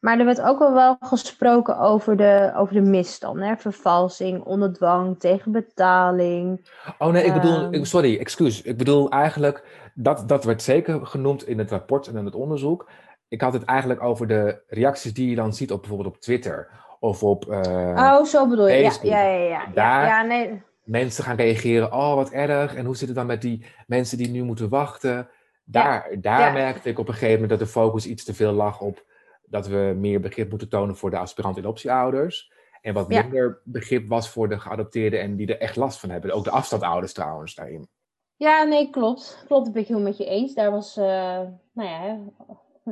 Maar 0.00 0.18
er 0.18 0.24
werd 0.24 0.40
ook 0.40 0.60
al 0.60 0.72
wel 0.72 0.96
gesproken 1.00 1.78
over 1.78 2.16
de, 2.16 2.52
over 2.56 2.74
de 2.74 2.80
misstand. 2.80 3.40
Hè? 3.40 3.56
Vervalsing, 3.56 4.44
onder 4.44 4.72
dwang, 4.72 5.18
tegen 5.20 5.52
betaling. 5.52 6.70
Oh 6.98 7.08
nee, 7.08 7.24
ik 7.24 7.32
bedoel, 7.32 7.70
Ehm. 7.70 7.84
sorry, 7.84 8.18
excuus. 8.18 8.62
Ik 8.62 8.76
bedoel 8.76 9.08
eigenlijk, 9.10 9.90
dat, 9.94 10.28
dat 10.28 10.44
werd 10.44 10.62
zeker 10.62 11.06
genoemd 11.06 11.46
in 11.46 11.58
het 11.58 11.70
rapport 11.70 12.06
en 12.06 12.16
in 12.16 12.24
het 12.24 12.34
onderzoek. 12.34 12.88
Ik 13.28 13.40
had 13.40 13.52
het 13.52 13.64
eigenlijk 13.64 14.02
over 14.02 14.26
de 14.26 14.62
reacties 14.68 15.14
die 15.14 15.30
je 15.30 15.36
dan 15.36 15.52
ziet 15.52 15.72
op 15.72 15.80
bijvoorbeeld 15.80 16.14
op 16.14 16.20
Twitter 16.20 16.68
of 17.00 17.22
op 17.22 17.44
eh, 17.50 18.16
oh, 18.18 18.24
zo 18.24 18.48
bedoel 18.48 18.68
je. 18.68 18.76
Ja, 18.76 18.82
Facebook. 18.90 19.10
ja, 19.12 19.20
ja. 19.20 19.44
ja, 19.44 19.66
Daar- 19.74 20.04
ja, 20.04 20.20
ja 20.20 20.22
nee. 20.22 20.62
Mensen 20.86 21.24
gaan 21.24 21.36
reageren. 21.36 21.92
Oh, 21.92 22.14
wat 22.14 22.30
erg. 22.30 22.74
En 22.74 22.84
hoe 22.84 22.96
zit 22.96 23.08
het 23.08 23.16
dan 23.16 23.26
met 23.26 23.40
die 23.42 23.64
mensen 23.86 24.18
die 24.18 24.28
nu 24.28 24.42
moeten 24.42 24.68
wachten? 24.68 25.28
Daar, 25.64 26.16
daar 26.20 26.40
ja. 26.40 26.52
merkte 26.52 26.88
ik 26.88 26.98
op 26.98 27.08
een 27.08 27.14
gegeven 27.14 27.40
moment 27.40 27.50
dat 27.50 27.68
de 27.68 27.74
focus 27.74 28.06
iets 28.06 28.24
te 28.24 28.34
veel 28.34 28.52
lag 28.52 28.80
op 28.80 29.04
dat 29.46 29.66
we 29.66 29.94
meer 29.96 30.20
begrip 30.20 30.50
moeten 30.50 30.68
tonen 30.68 30.96
voor 30.96 31.10
de 31.10 31.18
aspirant 31.18 31.58
adoptieouders. 31.58 32.52
En 32.80 32.94
wat 32.94 33.06
Ja. 33.08 33.22
minder 33.22 33.60
begrip 33.64 34.08
was 34.08 34.30
voor 34.30 34.48
de 34.48 34.60
geadopteerden 34.60 35.20
en 35.20 35.36
die 35.36 35.46
er 35.46 35.60
echt 35.60 35.76
last 35.76 36.00
van 36.00 36.10
hebben. 36.10 36.32
Ook 36.32 36.44
de 36.44 36.50
afstandouders 36.50 37.12
trouwens 37.12 37.54
daarin. 37.54 37.88
Ja, 38.36 38.62
nee, 38.62 38.90
klopt. 38.90 39.44
Klopt, 39.46 39.64
dat 39.64 39.74
ben 39.74 39.84
heel 39.84 40.00
met 40.00 40.16
je 40.16 40.24
eens. 40.24 40.54
Daar 40.54 40.70
was, 40.70 40.96
eh, 40.96 41.40
nou 41.72 41.88
ja, 41.88 42.18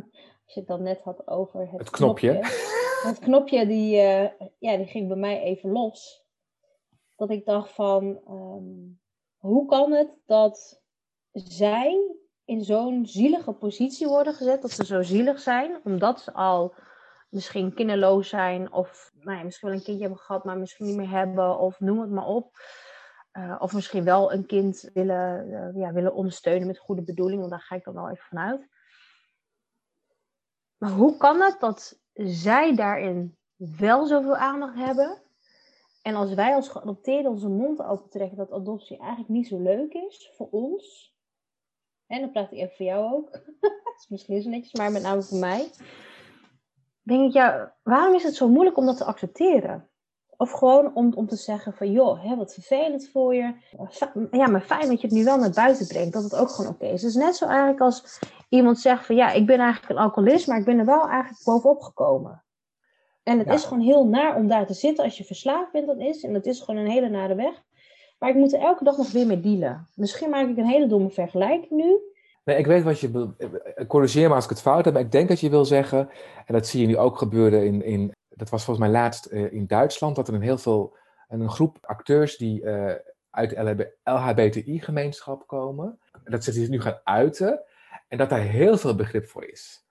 als 0.45 0.55
je 0.55 0.61
het 0.61 0.67
dan 0.67 0.83
net 0.83 1.01
had 1.03 1.27
over 1.27 1.61
het, 1.61 1.79
Het 1.79 1.91
knopje. 1.91 2.39
Het 3.05 3.19
knopje, 3.19 3.67
die, 3.67 4.01
eh, 4.01 4.47
ja, 4.59 4.77
die 4.77 4.87
ging 4.87 5.09
bij 5.09 5.17
mij 5.17 5.43
even 5.43 5.71
los. 5.71 6.24
Dat 7.17 7.31
ik 7.31 7.45
dacht 7.45 7.71
van, 7.71 8.21
ehm, 8.27 8.93
hoe 9.37 9.67
kan 9.67 9.93
het 9.93 10.17
dat 10.27 10.83
zij 11.33 12.17
in 12.45 12.65
zo'n 12.65 13.07
zielige 13.07 13.53
positie 13.53 14.07
worden 14.07 14.35
gezet, 14.35 14.63
dat 14.63 14.71
ze 14.71 14.85
zo 14.85 15.03
zielig 15.03 15.41
zijn, 15.41 15.81
omdat 15.85 16.21
ze 16.21 16.33
al 16.33 16.75
misschien 17.29 17.75
kinderloos 17.75 18.29
zijn, 18.29 18.73
of 18.73 19.13
nou 19.21 19.39
ja, 19.39 19.45
misschien 19.45 19.69
wel 19.69 19.79
een 19.79 19.85
kindje 19.85 20.03
hebben 20.03 20.23
gehad, 20.23 20.45
maar 20.45 20.59
misschien 20.59 20.87
niet 20.87 20.97
meer 20.97 21.11
hebben, 21.11 21.59
of 21.59 21.81
noem 21.81 22.01
het 22.01 22.11
maar 22.11 22.27
op. 22.27 22.53
Eh, 23.35 23.57
of 23.59 23.73
misschien 23.73 24.05
wel 24.05 24.33
een 24.33 24.47
kind 24.47 24.91
willen, 24.93 25.53
eh, 25.53 25.81
ja, 25.81 25.93
willen 25.93 26.15
ondersteunen 26.15 26.67
met 26.67 26.79
goede 26.79 27.03
bedoeling, 27.03 27.39
want 27.39 27.51
daar 27.51 27.61
ga 27.61 27.75
ik 27.75 27.85
dan 27.85 27.95
wel 27.95 28.11
even 28.11 28.25
vanuit. 28.25 28.69
Maar 30.77 30.91
hoe 30.91 31.17
kan 31.17 31.41
het 31.41 31.61
dat 31.61 32.01
zij 32.15 32.75
daarin 32.75 33.39
wel 33.57 34.07
zoveel 34.07 34.37
aandacht 34.37 34.75
hebben? 34.75 35.24
En 36.05 36.15
als 36.15 36.35
wij 36.35 36.55
als 36.55 36.69
geadopteerden 36.69 37.31
onze 37.31 37.49
mond 37.49 37.83
open 37.83 38.11
trekken 38.11 38.37
dat 38.37 38.53
adoptie 38.53 38.99
eigenlijk 38.99 39.29
niet 39.29 39.47
zo 39.47 39.59
leuk 39.59 39.93
is 39.93 40.33
voor 40.37 40.49
ons. 40.51 41.15
En 42.07 42.21
dan 42.21 42.31
praat 42.31 42.53
ik 42.53 42.59
even 42.59 42.77
voor 42.77 42.87
jou 42.87 43.15
ook. 43.15 43.31
dat 43.85 43.95
is 43.97 44.07
misschien 44.09 44.43
zo 44.43 44.51
netjes, 44.51 44.73
maar 44.73 44.93
met 44.93 45.03
name 45.03 45.23
voor 45.23 45.39
mij. 45.39 45.71
Denk 47.03 47.27
ik, 47.27 47.33
ja, 47.33 47.77
waarom 47.83 48.15
is 48.15 48.23
het 48.23 48.35
zo 48.35 48.49
moeilijk 48.49 48.77
om 48.77 48.87
dat 48.87 48.97
te 48.97 49.05
accepteren? 49.05 49.89
Of 50.37 50.51
gewoon 50.51 50.95
om, 50.95 51.13
om 51.15 51.27
te 51.27 51.37
zeggen 51.37 51.73
van, 51.73 51.91
joh, 51.91 52.23
hè, 52.23 52.37
wat 52.37 52.55
vervelend 52.55 53.09
voor 53.09 53.35
je. 53.35 53.55
Ja, 54.31 54.47
maar 54.47 54.63
fijn 54.63 54.89
dat 54.89 55.01
je 55.01 55.07
het 55.07 55.17
nu 55.17 55.25
wel 55.25 55.39
naar 55.39 55.51
buiten 55.51 55.87
brengt. 55.87 56.13
Dat 56.13 56.23
het 56.23 56.37
ook 56.37 56.49
gewoon 56.49 56.73
oké 56.73 56.87
is. 56.87 57.03
Het 57.03 57.11
is 57.11 57.17
net 57.17 57.37
zo 57.37 57.47
eigenlijk 57.47 57.81
als 57.81 58.19
iemand 58.49 58.79
zegt 58.79 59.07
van, 59.07 59.17
ja, 59.17 59.31
ik 59.31 59.47
ben 59.47 59.59
eigenlijk 59.59 59.93
een 59.93 60.05
alcoholist, 60.05 60.47
maar 60.47 60.59
ik 60.59 60.65
ben 60.65 60.79
er 60.79 60.85
wel 60.85 61.09
eigenlijk 61.09 61.45
bovenop 61.45 61.83
gekomen. 61.83 62.44
En 63.25 63.39
het 63.39 63.47
Ja. 63.47 63.53
is 63.53 63.65
gewoon 63.65 63.83
heel 63.83 64.07
naar 64.07 64.37
om 64.37 64.49
daar 64.49 64.67
te 64.67 64.75
zitten 64.75 65.05
als 65.05 65.19
je 65.19 65.25
verslaafd 65.25 65.73
bent 65.73 65.87
dan 65.87 66.01
is. 66.01 66.23
En 66.23 66.33
dat 66.33 66.47
is 66.47 66.61
gewoon 66.61 66.81
een 66.81 66.91
hele 66.91 67.09
nare 67.09 67.35
weg. 67.35 67.63
Maar 68.19 68.29
ik 68.31 68.37
moet 68.37 68.53
er 68.53 68.61
elke 68.61 68.85
dag 68.85 68.97
nog 68.97 69.13
weer 69.13 69.27
mee 69.27 69.41
dealen. 69.41 69.87
Misschien 69.95 70.31
maak 70.31 70.49
ik 70.49 70.57
een 70.57 70.67
hele 70.67 70.87
domme 70.87 71.11
vergelijking 71.11 71.71
nu. 71.71 71.99
Nee, 72.45 72.57
ik 72.57 72.67
weet 72.67 72.83
wat 72.83 73.01
je 73.01 73.35
Corrigeer 73.87 74.29
me 74.29 74.35
als 74.35 74.45
ik 74.45 74.51
het 74.51 74.61
fout 74.61 74.85
heb, 74.85 74.95
maar 74.95 75.03
ik 75.03 75.13
denk 75.13 75.29
dat 75.29 75.41
je 75.41 75.51
wil 75.51 75.65
zeggen, 75.65 76.09
en 76.47 76.55
dat 76.55 76.67
zie 76.67 76.81
je 76.81 76.87
nu 76.87 76.97
ook 76.99 77.19
gebeuren 77.19 77.67
in, 77.67 77.85
in 77.85 78.13
dat 78.29 78.51
was 78.51 78.65
volgens 78.65 78.87
mij 78.87 79.01
laatst 79.01 79.25
eh, 79.27 79.53
in 79.53 79.67
Duitsland, 79.67 80.17
dat 80.17 80.29
er 80.29 80.35
een 80.35 80.41
heel 80.43 80.59
veel, 80.59 80.97
een 81.29 81.51
groep 81.51 81.79
acteurs 81.81 82.37
die 82.37 82.63
eh, 82.65 82.95
uit 83.31 83.51
de 83.51 83.93
LHBTI-gemeenschap 84.05 85.47
komen, 85.47 85.99
dat 86.25 86.45
ze 86.45 86.53
zich 86.53 86.69
nu 86.69 86.81
gaan 86.81 87.01
uiten 87.05 87.63
en 88.09 88.19
dat 88.19 88.31
daar 88.31 88.41
heel 88.41 88.77
veel 88.79 88.95
begrip 88.95 89.27
voor 89.27 89.45
is. 89.45 89.85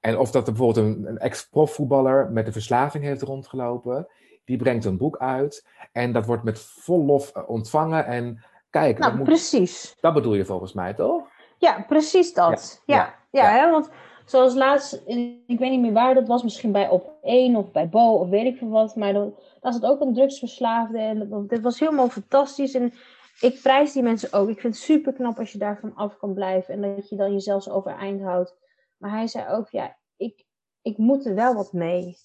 En 0.00 0.18
of 0.18 0.30
dat 0.30 0.46
er 0.46 0.52
bijvoorbeeld 0.52 0.86
een, 0.86 1.06
een 1.06 1.18
ex-profvoetballer 1.18 2.30
met 2.30 2.46
een 2.46 2.52
verslaving 2.52 3.04
heeft 3.04 3.22
rondgelopen, 3.22 4.08
die 4.44 4.56
brengt 4.56 4.84
een 4.84 4.96
boek 4.96 5.16
uit 5.16 5.66
en 5.92 6.12
dat 6.12 6.26
wordt 6.26 6.42
met 6.42 6.60
vol 6.60 7.04
lof 7.04 7.30
eh, 7.30 7.48
ontvangen 7.48 8.06
en 8.06 8.44
kijk, 8.70 8.98
Nou, 8.98 9.10
dat, 9.10 9.18
moet, 9.18 9.28
precies. 9.28 9.96
dat 10.00 10.14
bedoel 10.14 10.34
je 10.34 10.44
volgens 10.44 10.72
mij 10.72 10.94
toch? 10.94 11.22
Ja, 11.58 11.84
precies 11.88 12.34
dat. 12.34 12.82
Ja, 12.86 12.96
Ja, 12.96 13.14
ja, 13.30 13.56
ja, 13.56 13.60
Hè, 13.60 13.70
want 13.70 13.90
zoals 14.24 14.54
laatst, 14.54 15.02
ik 15.46 15.58
weet 15.58 15.70
niet 15.70 15.80
meer 15.80 15.92
waar 15.92 16.14
dat 16.14 16.28
was, 16.28 16.42
misschien 16.42 16.72
bij 16.72 16.88
op 16.88 17.12
1 17.22 17.56
of 17.56 17.72
bij 17.72 17.88
Bo 17.88 18.12
of 18.12 18.28
weet 18.28 18.46
ik 18.46 18.58
veel 18.58 18.68
wat, 18.68 18.96
maar 18.96 19.12
dan, 19.12 19.34
daar 19.60 19.72
zat 19.72 19.84
ook 19.84 20.00
een 20.00 20.14
drugsverslaafde 20.14 20.98
en 20.98 21.46
dit 21.48 21.60
was 21.60 21.78
helemaal 21.78 22.08
fantastisch. 22.08 22.74
En 22.74 22.92
ik 23.40 23.62
prijs 23.62 23.92
die 23.92 24.02
mensen 24.02 24.32
ook. 24.32 24.48
Ik 24.48 24.60
vind 24.60 24.74
het 24.74 24.82
super 24.82 25.12
knap 25.12 25.38
als 25.38 25.52
je 25.52 25.58
daarvan 25.58 25.94
af 25.94 26.16
kan 26.16 26.34
blijven 26.34 26.74
en 26.74 26.94
dat 26.96 27.08
je 27.08 27.16
dan 27.16 27.32
jezelf 27.32 27.68
overeind 27.68 28.22
houdt. 28.22 28.54
Maar 28.98 29.10
hij 29.10 29.26
zei 29.26 29.48
ook, 29.48 29.70
ja, 29.70 29.96
ik, 30.16 30.44
ik 30.82 30.98
moet 30.98 31.26
er 31.26 31.34
wel 31.34 31.54
wat 31.54 31.72
mee. 31.72 32.16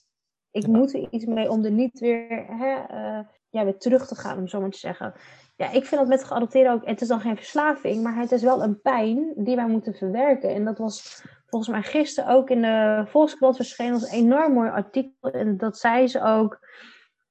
Ik 0.52 0.68
moet 0.68 0.94
er 0.94 1.08
iets 1.10 1.26
mee 1.26 1.50
om 1.50 1.66
er 1.66 1.72
niet 1.72 2.00
weer, 2.00 2.46
hè, 2.48 2.76
uh, 2.92 3.26
ja, 3.50 3.64
weer 3.64 3.78
terug 3.78 4.08
te 4.08 4.16
gaan, 4.16 4.38
om 4.38 4.48
zo 4.48 4.60
maar 4.60 4.70
te 4.70 4.78
zeggen. 4.78 5.14
Ja, 5.56 5.72
ik 5.72 5.86
vind 5.86 6.02
dat 6.02 6.10
met 6.10 6.24
geadopteerden 6.24 6.74
ook, 6.74 6.86
het 6.86 7.02
is 7.02 7.08
dan 7.08 7.20
geen 7.20 7.36
verslaving, 7.36 8.04
maar 8.04 8.16
het 8.16 8.32
is 8.32 8.42
wel 8.42 8.64
een 8.64 8.82
pijn 8.82 9.34
die 9.36 9.56
wij 9.56 9.68
moeten 9.68 9.94
verwerken. 9.94 10.50
En 10.50 10.66
dat 10.66 10.78
was 10.78 11.24
volgens 11.46 11.72
mij 11.72 11.84
gisteren 11.84 12.34
ook 12.34 12.50
in 12.50 12.62
de 12.62 13.04
Volkskrant 13.08 13.56
verschenen 13.56 13.94
als 13.94 14.04
een 14.04 14.18
enorm 14.18 14.54
mooi 14.54 14.70
artikel. 14.70 15.30
En 15.30 15.58
dat 15.58 15.78
zei 15.78 16.08
ze 16.08 16.22
ook 16.22 16.60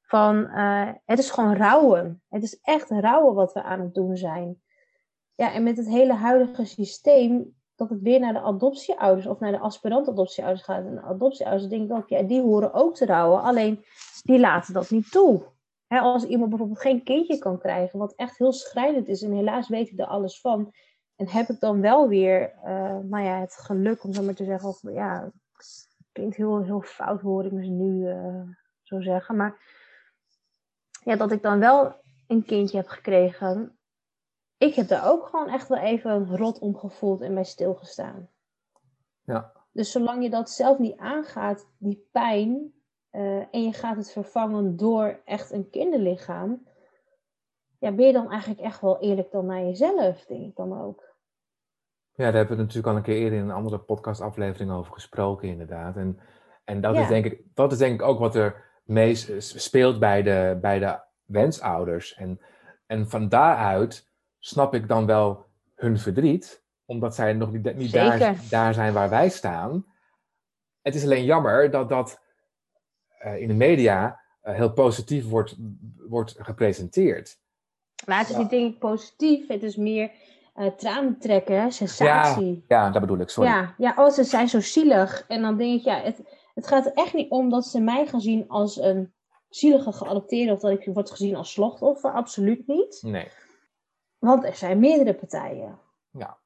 van, 0.02 0.36
uh, 0.36 0.90
het 1.04 1.18
is 1.18 1.30
gewoon 1.30 1.56
rouwen. 1.56 2.22
Het 2.28 2.42
is 2.42 2.60
echt 2.60 2.90
rouwen 2.90 3.34
wat 3.34 3.52
we 3.52 3.62
aan 3.62 3.80
het 3.80 3.94
doen 3.94 4.16
zijn. 4.16 4.62
Ja, 5.34 5.52
en 5.52 5.62
met 5.62 5.76
het 5.76 5.88
hele 5.88 6.14
huidige 6.14 6.64
systeem, 6.64 7.54
dat 7.82 7.90
het 7.90 8.02
weer 8.02 8.20
naar 8.20 8.32
de 8.32 8.40
adoptieouders 8.40 9.26
of 9.26 9.40
naar 9.40 9.50
de 9.50 9.58
aspirant 9.58 10.08
adoptieouders 10.08 10.62
gaat. 10.62 10.84
En 10.84 10.94
de 10.94 11.02
adoptieouders 11.02 11.68
denk 11.68 11.90
ik 11.90 11.96
ook, 11.96 12.08
ja, 12.08 12.22
die 12.22 12.40
horen 12.40 12.72
ook 12.72 12.94
te 12.94 13.06
rouwen. 13.06 13.42
Alleen, 13.42 13.84
die 14.22 14.38
laten 14.38 14.74
dat 14.74 14.90
niet 14.90 15.10
toe. 15.10 15.42
als 15.88 16.24
iemand 16.24 16.48
bijvoorbeeld 16.48 16.80
geen 16.80 17.02
kindje 17.02 17.38
kan 17.38 17.58
krijgen, 17.58 17.98
wat 17.98 18.14
echt 18.14 18.38
heel 18.38 18.52
schrijnend 18.52 19.08
is, 19.08 19.22
en 19.22 19.32
helaas 19.32 19.68
weet 19.68 19.90
ik 19.90 19.98
er 19.98 20.06
alles 20.06 20.40
van, 20.40 20.72
en 21.16 21.28
heb 21.28 21.48
ik 21.48 21.60
dan 21.60 21.80
wel 21.80 22.08
weer 22.08 22.52
uh, 22.64 23.24
ja, 23.24 23.40
het 23.40 23.54
geluk, 23.54 24.04
om 24.04 24.12
zo 24.12 24.22
maar 24.22 24.34
te 24.34 24.44
zeggen, 24.44 24.68
of 24.68 24.80
ja, 24.82 25.32
klinkt 26.12 26.36
heel, 26.36 26.62
heel 26.62 26.80
fout 26.80 27.20
hoor 27.20 27.44
ik 27.44 27.52
me 27.52 27.66
nu 27.66 28.08
uh, 28.08 28.42
zo 28.82 29.00
zeggen, 29.00 29.36
maar 29.36 29.56
ja, 31.04 31.16
dat 31.16 31.32
ik 31.32 31.42
dan 31.42 31.58
wel 31.58 31.94
een 32.26 32.44
kindje 32.44 32.76
heb 32.76 32.88
gekregen, 32.88 33.78
ik 34.62 34.74
heb 34.74 34.88
daar 34.88 35.10
ook 35.10 35.26
gewoon 35.26 35.48
echt 35.48 35.68
wel 35.68 35.78
even 35.78 36.36
rot 36.36 36.58
om 36.58 36.76
gevoeld 36.76 37.20
en 37.20 37.34
bij 37.34 37.44
stilgestaan. 37.44 38.28
Ja. 39.24 39.52
Dus 39.72 39.90
zolang 39.90 40.22
je 40.22 40.30
dat 40.30 40.50
zelf 40.50 40.78
niet 40.78 40.96
aangaat, 40.96 41.68
die 41.78 42.08
pijn, 42.12 42.72
uh, 43.12 43.54
en 43.54 43.62
je 43.62 43.72
gaat 43.72 43.96
het 43.96 44.12
vervangen 44.12 44.76
door 44.76 45.20
echt 45.24 45.52
een 45.52 45.70
kinderlichaam, 45.70 46.66
ja, 47.78 47.92
ben 47.92 48.06
je 48.06 48.12
dan 48.12 48.30
eigenlijk 48.30 48.60
echt 48.60 48.80
wel 48.80 49.00
eerlijk 49.00 49.30
dan 49.30 49.46
naar 49.46 49.62
jezelf, 49.62 50.24
denk 50.24 50.46
ik 50.46 50.56
dan 50.56 50.80
ook. 50.80 51.10
Ja, 52.12 52.24
daar 52.24 52.34
hebben 52.34 52.56
we 52.56 52.62
natuurlijk 52.62 52.88
al 52.88 52.96
een 52.96 53.02
keer 53.02 53.16
eerder 53.16 53.38
in 53.38 53.44
een 53.44 53.50
andere 53.50 53.78
podcastaflevering 53.78 54.70
over 54.70 54.92
gesproken, 54.92 55.48
inderdaad. 55.48 55.96
En, 55.96 56.18
en 56.64 56.80
dat, 56.80 56.96
is 56.96 57.08
denk 57.08 57.24
ik, 57.24 57.42
dat 57.54 57.72
is 57.72 57.78
denk 57.78 58.00
ik 58.00 58.06
ook 58.06 58.18
wat 58.18 58.34
er 58.34 58.80
meest 58.84 59.42
speelt 59.58 59.98
bij 59.98 60.22
de, 60.22 60.58
bij 60.60 60.78
de 60.78 61.00
wensouders. 61.24 62.14
En, 62.14 62.40
en 62.86 63.08
van 63.08 63.28
daaruit 63.28 64.11
snap 64.44 64.74
ik 64.74 64.88
dan 64.88 65.06
wel 65.06 65.46
hun 65.74 65.98
verdriet, 65.98 66.62
omdat 66.84 67.14
zij 67.14 67.32
nog 67.32 67.52
niet, 67.52 67.76
niet 67.76 67.92
daar, 67.92 68.36
daar 68.50 68.74
zijn 68.74 68.92
waar 68.92 69.10
wij 69.10 69.28
staan. 69.28 69.86
Het 70.80 70.94
is 70.94 71.04
alleen 71.04 71.24
jammer 71.24 71.70
dat 71.70 71.88
dat 71.88 72.20
uh, 73.24 73.40
in 73.40 73.48
de 73.48 73.54
media 73.54 74.20
uh, 74.44 74.54
heel 74.54 74.72
positief 74.72 75.28
wordt, 75.28 75.56
wordt 76.08 76.34
gepresenteerd. 76.38 77.38
Maar 78.06 78.18
het 78.18 78.28
is 78.28 78.36
niet 78.36 78.50
denk 78.50 78.72
ik 78.72 78.78
positief, 78.78 79.48
het 79.48 79.62
is 79.62 79.76
meer 79.76 80.10
uh, 80.56 81.12
trekken, 81.18 81.72
sensatie. 81.72 82.64
Ja, 82.68 82.84
ja, 82.84 82.90
dat 82.90 83.00
bedoel 83.00 83.18
ik, 83.18 83.28
sorry. 83.28 83.50
Ja, 83.50 83.74
ja, 83.78 83.94
oh, 83.96 84.10
ze 84.10 84.24
zijn 84.24 84.48
zo 84.48 84.60
zielig. 84.60 85.24
En 85.28 85.42
dan 85.42 85.56
denk 85.56 85.78
ik, 85.78 85.84
ja, 85.84 86.00
het, 86.00 86.20
het 86.54 86.66
gaat 86.66 86.86
er 86.86 86.92
echt 86.92 87.14
niet 87.14 87.30
om 87.30 87.50
dat 87.50 87.66
ze 87.66 87.80
mij 87.80 88.06
gaan 88.06 88.20
zien 88.20 88.48
als 88.48 88.80
een 88.80 89.12
zielige 89.48 89.92
geadopteerde 89.92 90.52
of 90.52 90.60
dat 90.60 90.70
ik 90.70 90.94
word 90.94 91.10
gezien 91.10 91.36
als 91.36 91.52
slachtoffer. 91.52 92.12
Absoluut 92.12 92.66
niet. 92.66 92.98
Nee. 93.02 93.28
Want 94.22 94.44
er 94.44 94.54
zijn 94.54 94.78
meerdere 94.78 95.14
partijen. 95.14 95.78
Ja. 96.10 96.38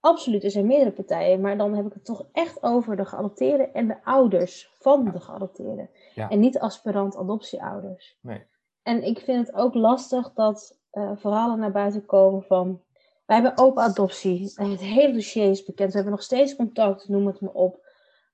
Absoluut, 0.00 0.44
er 0.44 0.50
zijn 0.50 0.66
meerdere 0.66 0.92
partijen. 0.92 1.40
Maar 1.40 1.56
dan 1.56 1.74
heb 1.74 1.86
ik 1.86 1.92
het 1.92 2.04
toch 2.04 2.26
echt 2.32 2.62
over 2.62 2.96
de 2.96 3.04
geadopteerde 3.04 3.70
en 3.70 3.86
de 3.86 4.04
ouders 4.04 4.70
van 4.78 5.04
de 5.04 5.20
geadopteerde. 5.20 5.88
Ja. 6.14 6.28
En 6.28 6.40
niet 6.40 6.58
aspirant 6.58 7.16
adoptieouders. 7.16 8.18
Nee. 8.20 8.46
En 8.82 9.02
ik 9.02 9.18
vind 9.18 9.46
het 9.46 9.56
ook 9.56 9.74
lastig 9.74 10.32
dat 10.32 10.80
uh, 10.92 11.12
verhalen 11.16 11.58
naar 11.58 11.72
buiten 11.72 12.06
komen 12.06 12.42
van... 12.42 12.82
Wij 13.26 13.40
hebben 13.40 13.64
open 13.64 13.82
adoptie. 13.82 14.52
Het 14.54 14.80
hele 14.80 15.12
dossier 15.12 15.50
is 15.50 15.64
bekend. 15.64 15.88
We 15.88 15.94
hebben 15.94 16.14
nog 16.14 16.22
steeds 16.22 16.56
contact, 16.56 17.08
noem 17.08 17.26
het 17.26 17.40
maar 17.40 17.52
op. 17.52 17.72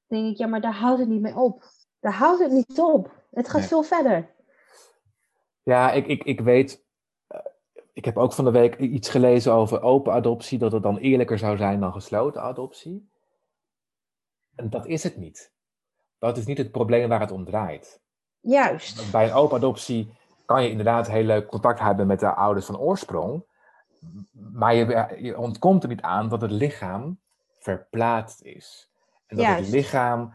Dan 0.06 0.18
denk 0.18 0.32
ik, 0.32 0.38
ja, 0.38 0.46
maar 0.46 0.60
daar 0.60 0.74
houdt 0.74 1.00
het 1.00 1.08
niet 1.08 1.20
mee 1.20 1.36
op. 1.36 1.64
Daar 2.00 2.12
houdt 2.12 2.42
het 2.42 2.52
niet 2.52 2.80
op. 2.80 3.24
Het 3.30 3.48
gaat 3.48 3.64
veel 3.64 3.82
verder. 3.82 4.34
Ja, 5.62 5.92
ik, 5.92 6.06
ik, 6.06 6.24
ik 6.24 6.40
weet 6.40 6.85
ik 7.96 8.04
heb 8.04 8.16
ook 8.16 8.32
van 8.32 8.44
de 8.44 8.50
week 8.50 8.78
iets 8.78 9.08
gelezen 9.08 9.52
over 9.52 9.82
open 9.82 10.12
adoptie, 10.12 10.58
dat 10.58 10.72
het 10.72 10.82
dan 10.82 10.96
eerlijker 10.96 11.38
zou 11.38 11.56
zijn 11.56 11.80
dan 11.80 11.92
gesloten 11.92 12.42
adoptie. 12.42 13.08
En 14.54 14.70
dat 14.70 14.86
is 14.86 15.02
het 15.02 15.16
niet. 15.16 15.52
Dat 16.18 16.36
is 16.36 16.46
niet 16.46 16.58
het 16.58 16.70
probleem 16.70 17.08
waar 17.08 17.20
het 17.20 17.30
om 17.30 17.44
draait. 17.44 18.00
Juist. 18.40 19.10
Bij 19.12 19.24
een 19.24 19.32
open 19.32 19.56
adoptie 19.56 20.14
kan 20.44 20.62
je 20.62 20.70
inderdaad 20.70 21.08
heel 21.08 21.22
leuk 21.22 21.46
contact 21.46 21.80
hebben 21.80 22.06
met 22.06 22.20
de 22.20 22.34
ouders 22.34 22.66
van 22.66 22.78
oorsprong. 22.78 23.42
Maar 24.32 24.74
je, 24.74 25.16
je 25.20 25.38
ontkomt 25.38 25.82
er 25.82 25.88
niet 25.88 26.02
aan 26.02 26.28
dat 26.28 26.40
het 26.40 26.50
lichaam 26.50 27.18
verplaatst 27.58 28.42
is. 28.42 28.90
En 29.26 29.36
dat 29.36 29.46
het 29.46 29.68
lichaam 29.68 30.34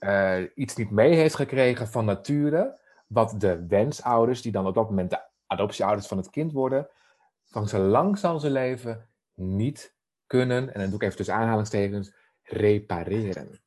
uh, 0.00 0.38
iets 0.54 0.76
niet 0.76 0.90
mee 0.90 1.14
heeft 1.14 1.34
gekregen 1.34 1.88
van 1.88 2.04
nature, 2.04 2.78
wat 3.06 3.34
de 3.38 3.66
wensouders, 3.66 4.42
die 4.42 4.52
dan 4.52 4.66
op 4.66 4.74
dat 4.74 4.88
moment 4.88 5.10
de 5.10 5.20
adoptieouders 5.46 6.06
van 6.06 6.16
het 6.16 6.30
kind 6.30 6.52
worden, 6.52 6.88
van 7.52 7.68
zo 7.68 7.78
lang 7.78 8.18
zal 8.18 8.40
ze 8.40 8.50
leven 8.50 9.08
niet 9.34 9.96
kunnen, 10.26 10.74
en 10.74 10.80
dan 10.80 10.88
doe 10.88 10.98
ik 10.98 11.02
even 11.02 11.16
tussen 11.16 11.34
aanhalingstekens, 11.34 12.14
repareren. 12.42 13.60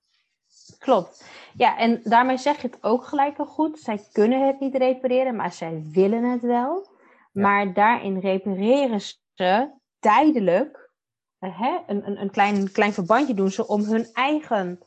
Klopt. 0.79 1.25
Ja, 1.53 1.77
en 1.77 2.01
daarmee 2.03 2.37
zeg 2.37 2.61
je 2.61 2.67
het 2.67 2.83
ook 2.83 3.05
gelijk 3.05 3.37
al 3.37 3.45
goed. 3.45 3.79
Zij 3.79 4.07
kunnen 4.11 4.47
het 4.47 4.59
niet 4.59 4.75
repareren, 4.75 5.35
maar 5.35 5.51
zij 5.51 5.83
willen 5.91 6.23
het 6.23 6.41
wel. 6.41 6.87
Maar 7.31 7.73
daarin 7.73 8.19
repareren 8.19 9.01
ze 9.33 9.71
tijdelijk 9.99 10.91
hè, 11.39 11.79
een, 11.87 12.07
een, 12.07 12.21
een 12.21 12.31
klein, 12.31 12.71
klein 12.71 12.93
verbandje 12.93 13.33
doen 13.33 13.51
ze 13.51 13.67
om 13.67 13.83
hun 13.83 14.05
eigen 14.13 14.79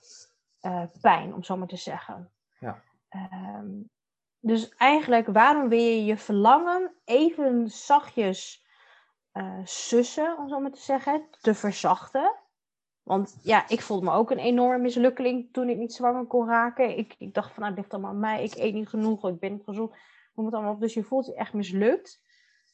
uh, 0.62 0.82
pijn, 1.00 1.34
om 1.34 1.42
zo 1.42 1.56
maar 1.56 1.68
te 1.68 1.76
zeggen. 1.76 2.32
Ja. 2.60 2.82
Uh, 3.10 3.84
dus 4.40 4.68
eigenlijk, 4.68 5.26
waarom 5.26 5.68
wil 5.68 5.78
je 5.78 6.04
je 6.04 6.16
verlangen 6.16 6.94
even 7.04 7.70
zachtjes 7.70 8.66
uh, 9.38 9.58
sussen, 9.64 10.36
om 10.38 10.48
zo 10.48 10.60
maar 10.60 10.70
te 10.70 10.80
zeggen, 10.80 11.28
te 11.40 11.54
verzachten. 11.54 12.36
Want 13.02 13.38
ja, 13.42 13.68
ik 13.68 13.80
voelde 13.80 14.04
me 14.04 14.12
ook 14.12 14.30
een 14.30 14.38
enorme 14.38 14.78
mislukkeling 14.78 15.52
toen 15.52 15.68
ik 15.68 15.76
niet 15.76 15.92
zwanger 15.92 16.26
kon 16.26 16.46
raken. 16.46 16.98
Ik, 16.98 17.14
ik 17.18 17.34
dacht 17.34 17.52
van, 17.52 17.62
nou, 17.62 17.74
dit 17.74 17.82
ligt 17.82 17.92
allemaal 17.92 18.10
aan 18.10 18.20
mij. 18.20 18.44
Ik 18.44 18.54
eet 18.54 18.74
niet 18.74 18.88
genoeg, 18.88 19.28
ik 19.28 19.38
ben 19.38 19.52
niet 19.52 19.64
gezond. 19.64 19.94
Noem 20.34 20.46
het 20.46 20.54
allemaal 20.54 20.72
op. 20.72 20.80
Dus 20.80 20.94
je 20.94 21.02
voelt 21.02 21.26
je 21.26 21.34
echt 21.34 21.52
mislukt. 21.52 22.22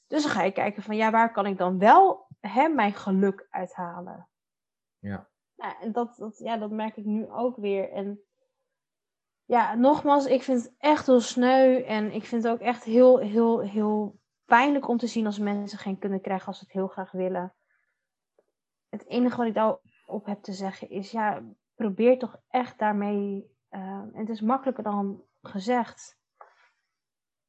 Dus 0.07 0.22
dan 0.22 0.31
ga 0.31 0.42
je 0.42 0.53
kijken 0.53 0.83
van, 0.83 0.96
ja, 0.96 1.11
waar 1.11 1.33
kan 1.33 1.46
ik 1.46 1.59
dan 1.59 1.79
wel 1.79 2.27
hè, 2.40 2.68
mijn 2.68 2.92
geluk 2.92 3.46
uithalen? 3.50 4.29
Ja. 4.98 5.29
Nou, 5.57 5.74
en 5.81 5.92
dat, 5.92 6.16
dat, 6.16 6.38
ja, 6.38 6.57
dat 6.57 6.70
merk 6.70 6.96
ik 6.96 7.05
nu 7.05 7.31
ook 7.31 7.57
weer. 7.57 7.90
En 7.90 8.20
ja, 9.44 9.74
nogmaals, 9.74 10.27
ik 10.27 10.42
vind 10.42 10.62
het 10.62 10.74
echt 10.79 11.07
heel 11.07 11.20
sneu. 11.20 11.83
En 11.83 12.12
ik 12.12 12.24
vind 12.24 12.42
het 12.42 12.53
ook 12.53 12.61
echt 12.61 12.85
heel, 12.85 13.18
heel, 13.18 13.61
heel 13.61 14.18
pijnlijk 14.45 14.89
om 14.89 14.99
te 14.99 15.07
zien 15.07 15.27
als 15.27 15.39
mensen 15.39 15.79
geen 15.79 15.99
kunnen 15.99 16.21
krijgen 16.21 16.47
als 16.47 16.59
ze 16.59 16.65
het 16.65 16.73
heel 16.73 16.89
graag 16.89 17.11
willen. 17.11 17.55
Het 18.89 19.07
enige 19.07 19.37
wat 19.37 19.47
ik 19.47 19.55
daarop 19.55 20.27
heb 20.27 20.43
te 20.43 20.53
zeggen 20.53 20.91
is, 20.91 21.11
ja, 21.11 21.43
probeer 21.75 22.19
toch 22.19 22.37
echt 22.49 22.79
daarmee, 22.79 23.51
uh, 23.71 24.03
het 24.13 24.29
is 24.29 24.41
makkelijker 24.41 24.85
dan 24.85 25.23
gezegd, 25.43 26.19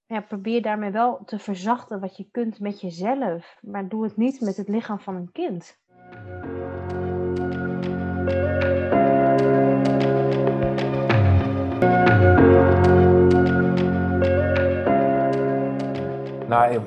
ja, 0.05 0.21
probeer 0.21 0.61
daarmee 0.61 0.91
wel 0.91 1.23
te 1.25 1.39
verzachten 1.39 1.99
wat 1.99 2.17
je 2.17 2.29
kunt 2.31 2.59
met 2.59 2.81
jezelf, 2.81 3.57
maar 3.61 3.89
doe 3.89 4.03
het 4.03 4.17
niet 4.17 4.41
met 4.41 4.57
het 4.57 4.67
lichaam 4.67 4.99
van 4.99 5.15
een 5.15 5.31
kind. 5.31 5.79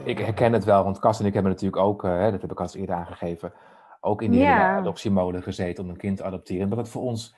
Ik 0.05 0.19
herken 0.19 0.53
het 0.53 0.65
wel, 0.65 0.85
want 0.85 0.99
Kas 0.99 1.21
en 1.21 1.27
ik 1.27 1.35
hebben 1.35 1.53
natuurlijk 1.53 1.83
ook, 1.83 2.05
uh, 2.05 2.31
dat 2.31 2.41
heb 2.41 2.51
ik 2.51 2.61
al 2.61 2.69
eerder 2.73 2.95
aangegeven, 2.95 3.53
ook 4.01 4.23
in 4.23 4.31
die 4.31 4.41
ja. 4.41 4.77
adoptiemolen 4.77 5.43
gezeten 5.43 5.85
om 5.85 5.91
een 5.91 5.97
kind 5.97 6.17
te 6.17 6.25
adopteren. 6.25 6.69
Dat 6.69 6.79
het 6.79 6.89
voor 6.89 7.03
ons 7.03 7.35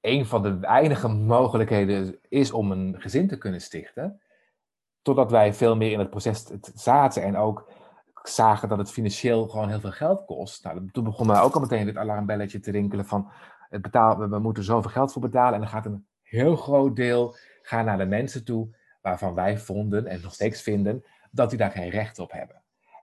een 0.00 0.26
van 0.26 0.42
de 0.42 0.58
weinige 0.58 1.08
mogelijkheden 1.08 2.18
is 2.28 2.52
om 2.52 2.70
een 2.72 2.94
gezin 2.98 3.28
te 3.28 3.38
kunnen 3.38 3.60
stichten. 3.60 4.20
Totdat 5.02 5.30
wij 5.30 5.54
veel 5.54 5.76
meer 5.76 5.92
in 5.92 5.98
het 5.98 6.10
proces 6.10 6.50
zaten 6.74 7.22
en 7.22 7.36
ook 7.36 7.70
zagen 8.22 8.68
dat 8.68 8.78
het 8.78 8.90
financieel 8.90 9.48
gewoon 9.48 9.68
heel 9.68 9.80
veel 9.80 9.90
geld 9.90 10.24
kost. 10.24 10.64
Nou, 10.64 10.90
toen 10.90 11.04
begon 11.04 11.26
mij 11.26 11.40
ook 11.40 11.54
al 11.54 11.60
meteen 11.60 11.86
dit 11.86 11.96
alarmbelletje 11.96 12.60
te 12.60 12.70
rinkelen 12.70 13.04
van, 13.06 13.30
het 13.68 13.82
betaal, 13.82 14.18
we, 14.18 14.28
we 14.28 14.38
moeten 14.38 14.64
zoveel 14.64 14.90
geld 14.90 15.12
voor 15.12 15.22
betalen. 15.22 15.54
En 15.54 15.60
dan 15.60 15.68
gaat 15.68 15.86
een 15.86 16.06
heel 16.22 16.56
groot 16.56 16.96
deel 16.96 17.36
gaan 17.62 17.84
naar 17.84 17.98
de 17.98 18.06
mensen 18.06 18.44
toe 18.44 18.76
waarvan 19.02 19.34
wij 19.34 19.58
vonden 19.58 20.06
en 20.06 20.20
nog 20.20 20.34
steeds 20.34 20.62
vinden 20.62 21.04
dat 21.30 21.48
die 21.50 21.58
daar 21.58 21.70
geen 21.70 21.90
recht 21.90 22.18
op 22.18 22.32
hebben. 22.32 22.62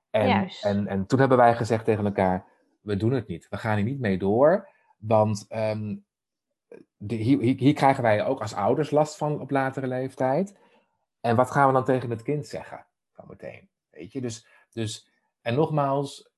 En, 0.10 0.28
Juist. 0.28 0.66
en, 0.66 0.88
en 0.88 1.06
toen 1.06 1.20
hebben 1.20 1.38
wij 1.38 1.56
gezegd 1.56 1.86
tegen 1.86 2.06
elkaar, 2.06 2.46
we 2.82 2.98
doen 2.98 3.12
het 3.12 3.28
niet. 3.28 3.48
We 3.50 3.58
gaan 3.58 3.76
hier 3.76 3.86
niet 3.86 4.00
mee 4.00 4.18
door, 4.18 4.70
want 4.98 5.46
ehm, 5.48 5.96
de- 6.98 7.16
hier, 7.16 7.40
hier, 7.40 7.74
krijgen 7.74 8.04
wij 8.04 8.26
ook 8.26 8.42
als 8.42 8.54
ouders 8.54 8.92
last 8.92 9.18
van 9.18 9.40
op 9.42 9.50
latere 9.52 9.88
leeftijd. 9.88 10.58
En 11.22 11.36
wat 11.36 11.52
gaan 11.52 11.68
we 11.68 11.74
dan 11.74 11.84
tegen 11.84 12.10
het 12.10 12.22
kind 12.22 12.48
zeggen? 12.48 12.86
Van 13.12 13.26
meteen, 13.28 13.70
weet 13.90 14.12
je? 14.12 14.22
Dus, 14.22 14.48
dus 14.72 15.10
en 15.42 15.56
nogmaals, 15.56 16.30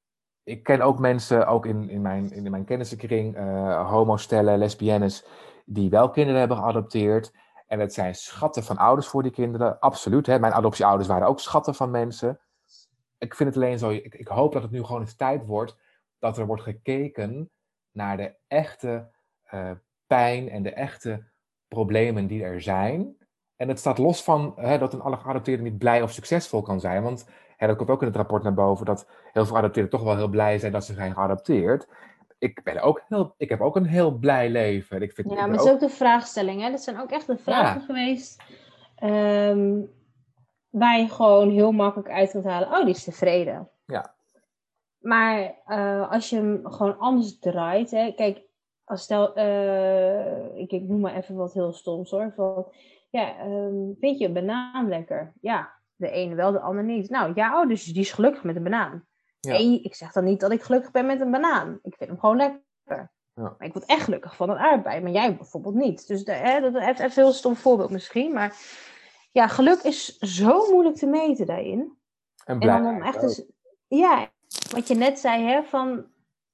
ik 0.43 0.63
ken 0.63 0.81
ook 0.81 0.99
mensen, 0.99 1.47
ook 1.47 1.65
in, 1.65 1.89
in, 1.89 2.01
mijn, 2.01 2.31
in 2.31 2.51
mijn 2.51 2.65
kennissenkring, 2.65 3.35
eh 3.35 3.89
homostellen, 3.89 4.57
lesbiennes, 4.57 5.25
die 5.65 5.89
wel 5.89 6.09
kinderen 6.09 6.39
hebben 6.39 6.57
geadopteerd. 6.57 7.33
En 7.67 7.79
het 7.79 7.93
zijn 7.93 8.15
schatten 8.15 8.63
van 8.63 8.77
ouders 8.77 9.07
voor 9.07 9.23
die 9.23 9.31
kinderen, 9.31 9.79
absoluut. 9.79 10.25
Hè? 10.25 10.39
Mijn 10.39 10.53
adoptieouders 10.53 11.07
waren 11.07 11.27
ook 11.27 11.39
schatten 11.39 11.75
van 11.75 11.91
mensen. 11.91 12.39
Ik 13.17 13.35
vind 13.35 13.55
het 13.55 13.63
alleen 13.63 13.79
zo, 13.79 13.89
ik, 13.89 14.15
ik 14.15 14.27
hoop 14.27 14.53
dat 14.53 14.61
het 14.61 14.71
nu 14.71 14.83
gewoon 14.83 15.01
eens 15.01 15.15
tijd 15.15 15.45
wordt 15.45 15.77
dat 16.19 16.37
er 16.37 16.45
wordt 16.45 16.63
gekeken 16.63 17.51
naar 17.91 18.17
de 18.17 18.35
echte 18.47 19.09
eh, 19.43 19.71
pijn 20.07 20.49
en 20.49 20.63
de 20.63 20.73
echte 20.73 21.23
problemen 21.67 22.27
die 22.27 22.43
er 22.43 22.61
zijn. 22.61 23.17
En 23.55 23.67
het 23.67 23.79
staat 23.79 23.97
los 23.97 24.23
van 24.23 24.53
hè, 24.55 24.77
dat 24.77 24.93
een 24.93 25.17
geadopteerde 25.17 25.63
niet 25.63 25.77
blij 25.77 26.01
of 26.01 26.11
succesvol 26.11 26.61
kan 26.61 26.79
zijn. 26.79 27.03
Want 27.03 27.29
hè, 27.57 27.67
dat 27.67 27.77
komt 27.77 27.89
ook 27.89 28.01
in 28.01 28.07
het 28.07 28.15
rapport 28.15 28.43
naar 28.43 28.53
boven 28.53 28.85
dat 28.85 29.07
heel 29.31 29.45
veel 29.45 29.55
geadopteerden 29.55 29.91
toch 29.91 30.03
wel 30.03 30.15
heel 30.15 30.27
blij 30.27 30.59
zijn 30.59 30.71
dat 30.71 30.85
ze 30.85 30.93
zijn 30.93 31.13
geadopteerd. 31.13 31.87
Ik, 32.39 32.63
ben 32.63 32.81
ook 32.81 33.03
heel, 33.07 33.33
ik 33.37 33.49
heb 33.49 33.61
ook 33.61 33.75
een 33.75 33.85
heel 33.85 34.11
blij 34.11 34.49
leven. 34.49 35.01
Ik 35.01 35.11
vind, 35.13 35.29
Ja, 35.29 35.35
maar 35.45 35.49
het 35.57 35.65
is 35.65 35.71
ook 35.71 35.79
de 35.79 35.89
vraagstelling. 35.89 36.61
Hè? 36.61 36.71
Dat 36.71 36.81
zijn 36.81 36.99
ook 36.99 37.11
echt 37.11 37.27
de 37.27 37.37
vragen 37.37 37.79
Ja. 37.79 37.85
geweest. 37.85 38.43
ehm, 38.95 39.81
waar 40.69 40.99
je 40.99 41.09
gewoon 41.09 41.49
heel 41.49 41.71
makkelijk 41.71 42.09
uit 42.09 42.31
kunt 42.31 42.43
halen. 42.45 42.67
Oh, 42.69 42.79
die 42.85 42.93
is 42.93 43.03
tevreden. 43.03 43.69
Ja. 43.85 44.15
Maar 44.97 45.55
eh, 45.65 46.11
als 46.11 46.29
je 46.29 46.35
hem 46.35 46.59
gewoon 46.63 46.97
anders 46.97 47.39
draait. 47.39 47.91
Hè? 47.91 48.11
Kijk, 48.15 48.41
als 48.83 49.01
stel. 49.03 49.35
eh, 49.35 50.55
ik, 50.57 50.71
ik 50.71 50.83
noem 50.83 50.99
maar 50.99 51.15
even 51.15 51.35
wat 51.35 51.53
heel 51.53 51.73
stoms 51.73 52.11
hoor. 52.11 52.33
Van, 52.35 52.65
ja, 53.09 53.37
ehm, 53.37 53.75
vind 53.99 54.19
je 54.19 54.25
een 54.25 54.33
banaan 54.33 54.87
lekker? 54.87 55.33
Ja, 55.41 55.73
de 55.95 56.09
ene 56.09 56.35
wel, 56.35 56.51
de 56.51 56.59
ander 56.59 56.83
niet. 56.83 57.09
Nou 57.09 57.31
ja, 57.35 57.61
oh, 57.61 57.67
dus 57.67 57.83
die 57.83 58.01
is 58.01 58.11
gelukkig 58.11 58.43
met 58.43 58.55
een 58.55 58.63
banaan. 58.63 59.05
Ja. 59.47 59.53
Nee, 59.53 59.81
ik 59.81 59.95
zeg 59.95 60.11
dan 60.11 60.23
niet 60.23 60.39
dat 60.39 60.51
ik 60.51 60.61
gelukkig 60.61 60.91
ben 60.91 61.05
met 61.05 61.21
een 61.21 61.31
banaan. 61.31 61.79
Ik 61.83 61.95
vind 61.97 62.09
hem 62.09 62.19
gewoon 62.19 62.37
lekker. 62.37 62.61
Ja. 62.83 63.11
Maar 63.33 63.67
ik 63.67 63.73
word 63.73 63.85
echt 63.85 64.03
gelukkig 64.03 64.35
van 64.35 64.49
een 64.49 64.57
aardbei, 64.57 65.01
maar 65.01 65.11
jij 65.11 65.35
bijvoorbeeld 65.35 65.75
niet. 65.75 66.07
Dus 66.07 66.23
de, 66.23 66.31
hè, 66.31 66.71
dat 66.71 66.75
is 66.75 66.99
een 66.99 67.23
heel 67.23 67.31
stom 67.31 67.55
voorbeeld 67.55 67.89
misschien. 67.89 68.33
Maar 68.33 68.55
ja, 69.31 69.47
geluk 69.47 69.79
is 69.79 70.17
zo 70.17 70.71
moeilijk 70.71 70.95
te 70.95 71.05
meten 71.05 71.45
daarin. 71.45 71.97
En 72.45 72.59
En 72.59 72.67
dan 72.67 72.85
om 72.85 73.01
echt 73.01 73.21
eens, 73.21 73.43
ja, 73.87 74.29
wat 74.71 74.87
je 74.87 74.95
net 74.95 75.19
zei, 75.19 75.43
hè, 75.43 75.63
van, 75.63 76.05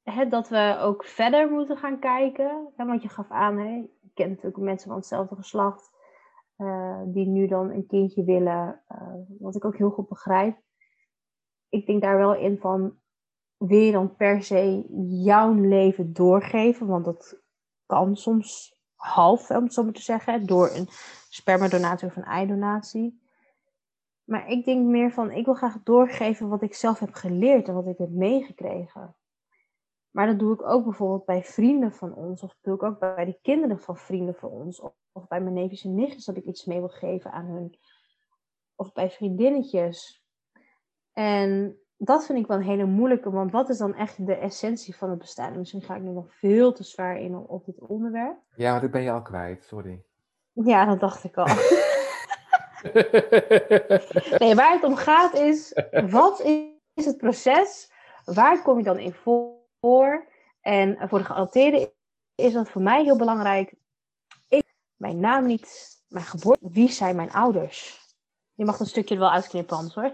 hè, 0.04 0.28
dat 0.28 0.50
we 0.50 0.78
ook 0.80 1.06
verder 1.06 1.50
moeten 1.52 1.78
gaan 1.78 2.00
kijken. 2.00 2.74
Want 2.76 3.02
je 3.02 3.10
gaf 3.10 3.30
aan, 3.30 3.58
hè, 3.58 3.74
je 3.74 4.12
kent 4.14 4.30
natuurlijk 4.30 4.58
mensen 4.58 4.88
van 4.88 4.98
hetzelfde 4.98 5.36
geslacht, 5.36 5.92
eh, 6.56 7.02
die 7.06 7.28
nu 7.28 7.48
dan 7.48 7.72
een 7.72 7.86
kindje 7.88 8.24
willen, 8.24 8.82
eh, 8.88 9.14
wat 9.40 9.56
ik 9.56 9.66
ook 9.66 9.78
heel 9.78 9.90
goed 9.90 10.08
begrijp. 10.08 10.58
Ik 11.74 11.86
denk 11.86 12.02
daar 12.02 12.18
wel 12.18 12.36
in 12.36 12.58
van, 12.58 12.98
wil 13.58 13.80
je 13.80 13.92
dan 13.92 14.16
per 14.16 14.44
se 14.44 14.86
jouw 15.24 15.54
leven 15.54 16.14
doorgeven? 16.14 16.88
Want 16.88 17.06
dat 17.06 17.42
kan 17.86 18.16
soms 18.16 18.80
half, 18.96 19.50
om 19.50 19.64
het 19.64 19.74
zo 19.74 19.84
maar 19.84 19.94
te 19.94 20.02
zeggen, 20.02 20.46
door 20.46 20.70
een 20.70 20.88
spermadonatie 21.30 22.08
of 22.08 22.16
een 22.16 22.24
eidonatie. 22.24 23.22
Maar 24.24 24.48
ik 24.48 24.66
denk 24.66 24.86
meer 24.86 25.12
van, 25.12 25.32
ik 25.32 25.46
wil 25.46 25.54
graag 25.54 25.84
doorgeven 25.84 26.50
wat 26.50 26.62
ik 26.62 26.74
zelf 26.74 27.00
heb 27.00 27.14
geleerd 27.14 27.68
en 27.68 27.74
wat 27.74 27.88
ik 27.88 27.98
heb 27.98 28.10
meegekregen. 28.10 29.16
Maar 30.12 30.28
dat 30.28 30.40
doe 30.40 30.54
ik 30.54 30.62
ook 30.62 30.84
bijvoorbeeld 30.84 31.26
bij 31.26 31.44
vrienden 31.44 31.94
van 31.94 32.16
ons, 32.16 32.42
of 32.42 32.58
doe 32.62 32.76
ik 32.76 32.84
ook 32.84 33.00
bij 33.00 33.26
de 33.26 33.40
kinderen 33.42 33.80
van 33.80 33.98
vrienden 33.98 34.36
van 34.36 34.50
ons, 34.50 34.80
of, 34.80 34.94
of 35.12 35.28
bij 35.28 35.42
mijn 35.42 35.56
neefjes 35.56 35.84
en 35.84 35.96
nichtjes 35.96 36.26
dat 36.26 36.38
ik 36.38 36.46
iets 36.46 36.66
mee 36.66 36.80
wil 36.80 36.90
geven 36.90 37.32
aan 37.32 37.46
hun, 37.46 37.80
of 38.76 38.94
bij 38.94 39.10
vriendinnetjes. 39.10 40.23
En 41.14 41.78
dat 41.98 42.26
vind 42.26 42.40
ik 42.40 42.48
wel 42.48 42.58
een 42.58 42.64
hele 42.64 42.86
moeilijke, 42.86 43.32
want 43.32 43.52
wat 43.52 43.70
is 43.70 43.78
dan 43.78 43.96
echt 43.96 44.26
de 44.26 44.36
essentie 44.36 44.96
van 44.96 45.10
het 45.10 45.20
bestaan? 45.20 45.52
En 45.54 45.58
Misschien 45.60 45.82
ga 45.82 45.96
ik 45.96 46.02
nu 46.02 46.10
nog 46.10 46.34
veel 46.36 46.74
te 46.74 46.84
zwaar 46.84 47.18
in 47.20 47.36
op- 47.38 47.66
dit 47.66 47.80
onderwerp. 47.80 48.38
Ja, 48.56 48.72
want 48.72 48.84
ik 48.84 48.92
ben 48.92 49.02
je 49.02 49.12
al 49.12 49.22
kwijt, 49.22 49.64
sorry. 49.64 50.04
Ja, 50.52 50.86
dat 50.86 51.00
dacht 51.00 51.24
ik 51.24 51.38
al. 51.38 51.48
Nee, 54.38 54.56
waar 54.56 54.72
het 54.74 54.84
om 54.84 54.96
gaat 54.96 55.34
is, 55.34 55.82
wat 56.10 56.42
is 56.94 57.06
het 57.06 57.18
proces? 57.18 57.92
Waar 58.26 58.62
kom 58.62 58.78
je 58.78 58.84
dan 58.84 58.98
in 58.98 59.14
voor? 59.14 60.28
En 60.62 60.98
voor 61.10 61.18
de 61.18 61.24
geadopteerden 61.26 61.92
is 62.36 62.54
dat 62.54 62.70
voor 62.70 62.82
mij 62.82 63.04
heel 63.04 63.18
belangrijk. 63.18 63.74
Ik, 64.50 64.66
mijn 64.96 65.20
naam 65.20 65.46
niet, 65.46 65.98
mijn 66.08 66.26
geboorte, 66.26 66.70
wie 66.72 66.90
zijn 66.92 67.16
mijn 67.16 67.32
ouders? 67.32 68.02
Je 68.54 68.66
mag 68.66 68.80
een 68.80 68.86
stukje 68.86 69.14
er 69.14 69.20
wel 69.20 69.32
uitknippen, 69.32 69.92
hoor. 69.94 70.12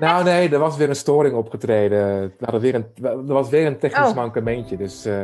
Nou 0.00 0.24
nee, 0.24 0.48
er 0.48 0.58
was 0.58 0.76
weer 0.76 0.88
een 0.88 0.96
storing 0.96 1.34
opgetreden. 1.34 2.32
Hadden 2.40 2.60
weer 2.60 2.74
een, 2.74 2.86
er 3.02 3.24
was 3.32 3.48
weer 3.48 3.66
een 3.66 3.78
technisch 3.78 4.08
Oh. 4.08 4.14
mankementje, 4.14 4.76
dus 4.76 5.04
eh, 5.04 5.14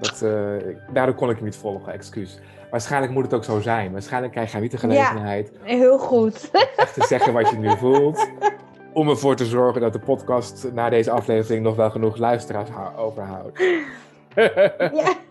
dat, 0.00 0.22
eh, 0.22 0.32
daardoor 0.92 1.14
kon 1.14 1.30
ik 1.30 1.36
hem 1.36 1.44
niet 1.44 1.56
volgen, 1.56 1.92
excuus. 1.92 2.38
Waarschijnlijk 2.70 3.12
moet 3.12 3.24
het 3.24 3.34
ook 3.34 3.44
zo 3.44 3.60
zijn. 3.60 3.92
Waarschijnlijk 3.92 4.32
krijg 4.32 4.52
jij 4.52 4.60
niet 4.60 4.70
de 4.70 4.76
gelegenheid 4.78 5.52
Heel 5.62 5.98
goed. 5.98 6.50
echt 6.76 6.94
te 6.94 7.06
zeggen 7.06 7.32
wat 7.32 7.50
je 7.50 7.56
nu 7.56 7.76
voelt. 7.76 8.28
Om 8.92 9.08
ervoor 9.08 9.36
te 9.36 9.44
zorgen 9.44 9.80
dat 9.80 9.92
de 9.92 9.98
podcast 9.98 10.68
na 10.72 10.88
deze 10.88 11.10
aflevering 11.10 11.62
nog 11.64 11.76
wel 11.76 11.90
genoeg 11.90 12.16
luisteraars 12.16 12.70
hou- 12.70 12.96
overhoudt. 12.96 13.58
Ja. 14.78 15.12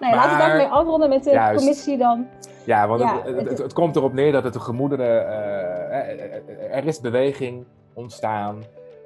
Nee, 0.00 0.10
laten 0.14 0.30
we 0.32 0.36
daarmee 0.38 0.66
afronden 0.66 1.08
met 1.08 1.24
de 1.24 1.30
Juist. 1.30 1.58
commissie 1.58 1.98
dan. 1.98 2.26
Ja, 2.64 2.88
want 2.88 3.00
Ja, 3.00 3.14
het, 3.16 3.24
het, 3.26 3.36
het- 3.36 3.48
het, 3.48 3.58
het 3.58 3.72
komt 3.72 3.96
erop 3.96 4.12
neer 4.12 4.32
dat 4.32 4.44
het 4.44 4.52
de 4.52 4.60
gemoederen. 4.60 5.26
eh, 5.28 6.76
er 6.76 6.86
is 6.86 7.00
beweging 7.00 7.64
ontstaan. 7.94 8.62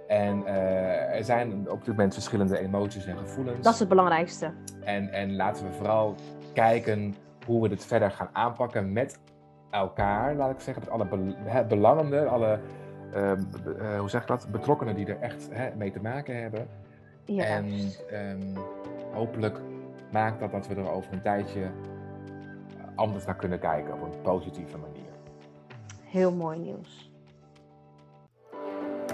En 0.09 0.47
eh, 0.47 1.17
er 1.17 1.25
zijn 1.25 1.71
op 1.71 1.79
dit 1.79 1.89
moment 1.89 2.13
verschillende 2.15 2.59
emoties 2.59 3.07
en 3.07 3.19
gevoelens. 3.19 3.65
Dat 3.65 3.73
is 3.73 3.79
het 3.79 3.89
belangrijkste. 3.89 4.51
En, 4.85 5.13
en 5.13 5.37
laten 5.37 5.67
we 5.67 5.73
vooral 5.73 6.15
kijken 6.53 7.15
hoe 7.47 7.63
we 7.63 7.69
dit 7.69 7.85
verder 7.87 8.11
gaan 8.11 8.29
aanpakken 8.33 8.93
met 8.93 9.19
elkaar, 9.71 10.35
laat 10.35 10.51
ik 10.51 10.61
zeggen. 10.61 10.83
Met 10.85 10.93
alle 10.93 11.07
bel- 11.07 11.35
hè, 11.45 11.65
belangenden, 11.65 12.29
alle. 12.31 12.61
eh, 13.13 13.33
be- 13.65 13.75
eh, 13.75 13.99
hoe 13.99 14.11
zeg 14.11 14.21
ik 14.23 14.27
dat? 14.29 14.49
Betrokkenen 14.51 14.95
die 14.95 15.07
er 15.07 15.21
echt 15.21 15.49
hè, 15.53 15.75
mee 15.77 15.91
te 15.91 16.01
maken 16.01 16.41
hebben. 16.43 16.69
Ja. 17.25 17.45
En 17.45 17.67
ehm, 18.11 18.57
hopelijk 19.13 19.61
maakt 20.13 20.41
dat 20.41 20.51
dat 20.51 20.67
we 20.67 20.75
er 20.75 20.91
over 20.91 21.13
een 21.13 21.21
tijdje 21.23 21.71
anders 22.95 23.25
naar 23.27 23.37
kunnen 23.37 23.59
kijken 23.59 23.95
op 23.95 24.03
een 24.03 24.21
positieve 24.23 24.77
manier. 24.79 25.11
Heel 26.05 26.33
mooi 26.33 26.59
nieuws. 26.59 27.11